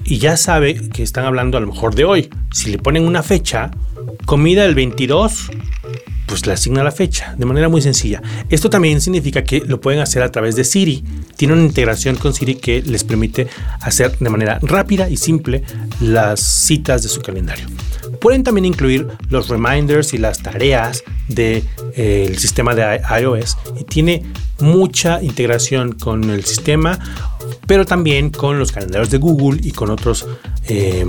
y 0.03 0.19
ya 0.19 0.37
sabe 0.37 0.89
que 0.89 1.03
están 1.03 1.25
hablando 1.25 1.57
a 1.57 1.61
lo 1.61 1.67
mejor 1.67 1.95
de 1.95 2.05
hoy. 2.05 2.29
Si 2.51 2.69
le 2.69 2.77
ponen 2.77 3.07
una 3.07 3.23
fecha, 3.23 3.71
comida 4.25 4.65
el 4.65 4.75
22, 4.75 5.49
pues 6.29 6.45
le 6.45 6.53
asigna 6.53 6.83
la 6.83 6.91
fecha 6.91 7.33
de 7.37 7.45
manera 7.45 7.67
muy 7.67 7.81
sencilla. 7.81 8.21
Esto 8.49 8.69
también 8.69 9.01
significa 9.01 9.43
que 9.43 9.61
lo 9.61 9.81
pueden 9.81 9.99
hacer 9.99 10.21
a 10.21 10.31
través 10.31 10.55
de 10.55 10.63
Siri. 10.63 11.03
Tiene 11.35 11.55
una 11.55 11.63
integración 11.63 12.15
con 12.15 12.33
Siri 12.33 12.55
que 12.55 12.83
les 12.83 13.03
permite 13.03 13.47
hacer 13.81 14.17
de 14.19 14.29
manera 14.29 14.59
rápida 14.61 15.09
y 15.09 15.17
simple 15.17 15.63
las 15.99 16.39
citas 16.39 17.01
de 17.01 17.09
su 17.09 17.21
calendario. 17.21 17.65
Pueden 18.21 18.43
también 18.43 18.65
incluir 18.65 19.07
los 19.29 19.49
reminders 19.49 20.13
y 20.13 20.19
las 20.19 20.43
tareas 20.43 21.03
del 21.27 21.63
de, 21.63 21.63
eh, 21.95 22.35
sistema 22.37 22.75
de 22.75 23.01
iOS 23.21 23.57
y 23.79 23.83
tiene 23.85 24.23
mucha 24.59 25.23
integración 25.23 25.93
con 25.93 26.29
el 26.29 26.45
sistema, 26.45 26.99
pero 27.65 27.85
también 27.85 28.29
con 28.29 28.59
los 28.59 28.71
calendarios 28.71 29.09
de 29.09 29.17
Google 29.17 29.59
y 29.63 29.71
con 29.71 29.89
otros 29.89 30.27
eh, 30.67 31.05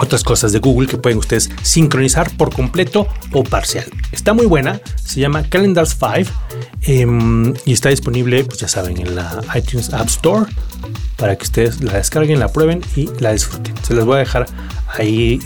otras 0.00 0.24
cosas 0.24 0.52
de 0.52 0.58
Google 0.58 0.88
que 0.88 0.96
pueden 0.96 1.18
ustedes 1.18 1.50
sincronizar 1.62 2.30
por 2.36 2.54
completo 2.54 3.06
o 3.32 3.44
parcial. 3.44 3.86
Está 4.12 4.32
muy 4.32 4.46
buena, 4.46 4.80
se 5.02 5.20
llama 5.20 5.42
Calendars 5.48 5.96
5 5.98 6.30
em, 6.82 7.54
y 7.64 7.72
está 7.72 7.90
disponible, 7.90 8.44
pues 8.44 8.60
ya 8.60 8.68
saben, 8.68 8.98
en 8.98 9.14
la 9.14 9.42
iTunes 9.54 9.92
App 9.92 10.08
Store 10.08 10.46
para 11.16 11.36
que 11.36 11.44
ustedes 11.44 11.80
la 11.80 11.94
descarguen, 11.94 12.38
la 12.40 12.48
prueben 12.48 12.82
y 12.96 13.08
la 13.20 13.32
disfruten. 13.32 13.74
Se 13.82 13.94
les 13.94 14.04
voy 14.04 14.16
a 14.16 14.18
dejar 14.18 14.46
ahí, 14.98 15.38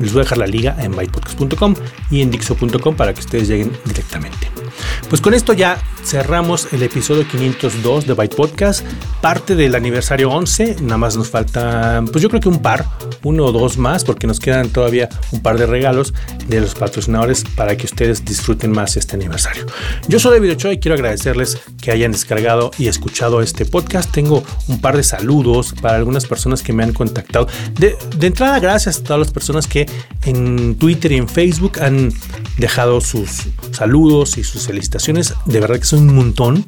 les 0.00 0.12
voy 0.12 0.20
a 0.20 0.24
dejar 0.24 0.38
la 0.38 0.46
liga 0.46 0.76
en 0.78 0.92
bytepodcast.com 0.96 1.74
y 2.10 2.20
en 2.20 2.30
dixo.com 2.30 2.96
para 2.96 3.14
que 3.14 3.20
ustedes 3.20 3.48
lleguen 3.48 3.72
directamente. 3.84 4.63
Pues 5.08 5.20
con 5.20 5.34
esto 5.34 5.52
ya 5.52 5.78
cerramos 6.04 6.72
el 6.72 6.82
episodio 6.82 7.26
502 7.26 8.06
de 8.06 8.12
Byte 8.12 8.36
Podcast, 8.36 8.84
parte 9.20 9.54
del 9.54 9.74
aniversario 9.74 10.30
11. 10.30 10.76
Nada 10.82 10.98
más 10.98 11.16
nos 11.16 11.30
falta, 11.30 12.02
pues 12.10 12.22
yo 12.22 12.28
creo 12.28 12.40
que 12.40 12.48
un 12.48 12.60
par, 12.60 12.84
uno 13.22 13.46
o 13.46 13.52
dos 13.52 13.78
más, 13.78 14.04
porque 14.04 14.26
nos 14.26 14.40
quedan 14.40 14.68
todavía 14.68 15.08
un 15.32 15.40
par 15.40 15.58
de 15.58 15.66
regalos 15.66 16.12
de 16.46 16.60
los 16.60 16.74
patrocinadores 16.74 17.44
para 17.56 17.76
que 17.76 17.86
ustedes 17.86 18.24
disfruten 18.24 18.70
más 18.70 18.96
este 18.96 19.16
aniversario. 19.16 19.66
Yo 20.08 20.18
soy 20.18 20.34
David 20.34 20.52
Ochoa 20.52 20.72
y 20.72 20.78
quiero 20.78 20.94
agradecerles 20.94 21.58
que 21.80 21.90
hayan 21.90 22.12
descargado 22.12 22.70
y 22.78 22.88
escuchado 22.88 23.40
este 23.40 23.64
podcast. 23.64 24.10
Tengo 24.12 24.44
un 24.68 24.80
par 24.80 24.96
de 24.96 25.02
saludos 25.02 25.74
para 25.80 25.96
algunas 25.96 26.26
personas 26.26 26.62
que 26.62 26.72
me 26.72 26.82
han 26.82 26.92
contactado. 26.92 27.46
De, 27.78 27.96
de 28.16 28.26
entrada, 28.26 28.58
gracias 28.60 28.98
a 28.98 29.02
todas 29.02 29.20
las 29.20 29.32
personas 29.32 29.66
que 29.66 29.86
en 30.24 30.76
Twitter 30.76 31.12
y 31.12 31.16
en 31.16 31.28
Facebook 31.28 31.80
han 31.80 32.12
dejado 32.58 33.00
sus 33.00 33.42
saludos 33.72 34.38
y 34.38 34.44
sus 34.44 34.66
felicitaciones. 34.66 35.34
De 35.44 35.60
verdad 35.60 35.78
que 35.78 35.84
son 35.84 36.08
un 36.08 36.14
montón 36.14 36.64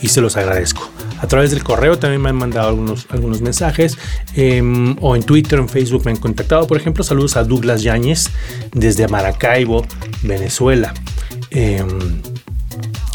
y 0.00 0.08
se 0.08 0.20
los 0.20 0.36
agradezco. 0.36 0.90
A 1.20 1.28
través 1.28 1.52
del 1.52 1.62
correo 1.62 1.98
también 1.98 2.20
me 2.20 2.30
han 2.30 2.36
mandado 2.36 2.68
algunos, 2.68 3.06
algunos 3.10 3.40
mensajes 3.40 3.96
em, 4.34 4.96
o 5.00 5.14
en 5.14 5.22
Twitter, 5.22 5.60
en 5.60 5.68
Facebook 5.68 6.04
me 6.04 6.10
han 6.10 6.16
contactado. 6.16 6.66
Por 6.66 6.76
ejemplo, 6.76 7.04
saludos 7.04 7.36
a 7.36 7.44
Douglas 7.44 7.82
Yáñez 7.82 8.30
desde 8.72 9.06
Maracaibo, 9.06 9.86
Venezuela. 10.24 10.92
Em, 11.50 12.20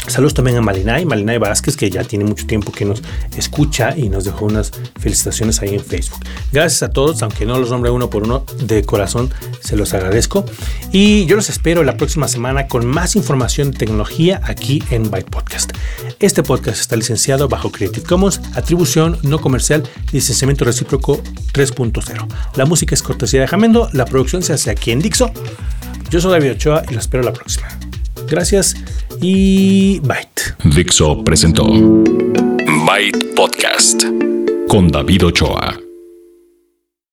Saludos 0.08 0.34
también 0.34 0.56
a 0.56 0.62
Malinay, 0.62 1.04
Malinay 1.04 1.38
Vázquez, 1.38 1.76
que 1.76 1.90
ya 1.90 2.02
tiene 2.02 2.24
mucho 2.24 2.46
tiempo 2.46 2.72
que 2.72 2.84
nos 2.84 3.02
escucha 3.36 3.96
y 3.96 4.08
nos 4.08 4.24
dejó 4.24 4.46
unas 4.46 4.72
felicitaciones 4.98 5.60
ahí 5.60 5.74
en 5.74 5.84
Facebook. 5.84 6.20
Gracias 6.50 6.82
a 6.82 6.90
todos, 6.90 7.22
aunque 7.22 7.44
no 7.44 7.58
los 7.58 7.70
nombre 7.70 7.90
uno 7.90 8.08
por 8.08 8.22
uno, 8.22 8.44
de 8.62 8.84
corazón 8.84 9.30
se 9.60 9.76
los 9.76 9.92
agradezco. 9.92 10.44
Y 10.92 11.26
yo 11.26 11.36
los 11.36 11.50
espero 11.50 11.84
la 11.84 11.96
próxima 11.96 12.26
semana 12.26 12.68
con 12.68 12.86
más 12.86 13.16
información 13.16 13.70
de 13.70 13.78
tecnología 13.78 14.40
aquí 14.44 14.82
en 14.90 15.10
Byte 15.10 15.30
Podcast. 15.30 15.72
Este 16.20 16.42
podcast 16.42 16.80
está 16.80 16.96
licenciado 16.96 17.48
bajo 17.48 17.70
Creative 17.70 18.06
Commons, 18.06 18.40
atribución 18.54 19.18
no 19.22 19.40
comercial, 19.40 19.82
licenciamiento 20.12 20.64
recíproco 20.64 21.22
3.0. 21.52 22.26
La 22.56 22.64
música 22.64 22.94
es 22.94 23.02
cortesía 23.02 23.42
de 23.42 23.46
Jamendo, 23.46 23.90
la 23.92 24.06
producción 24.06 24.42
se 24.42 24.54
hace 24.54 24.70
aquí 24.70 24.90
en 24.90 25.00
Dixo. 25.00 25.30
Yo 26.10 26.20
soy 26.20 26.32
David 26.32 26.52
Ochoa 26.52 26.82
y 26.88 26.94
los 26.94 27.04
espero 27.04 27.22
la 27.22 27.32
próxima. 27.32 27.68
Gracias 28.28 28.76
y 29.20 30.00
Byte. 30.00 30.54
Dixo 30.64 31.24
presentó 31.24 31.64
Byte 31.66 33.34
Podcast 33.34 34.04
con 34.68 34.88
David 34.88 35.26
Ochoa. 35.26 35.87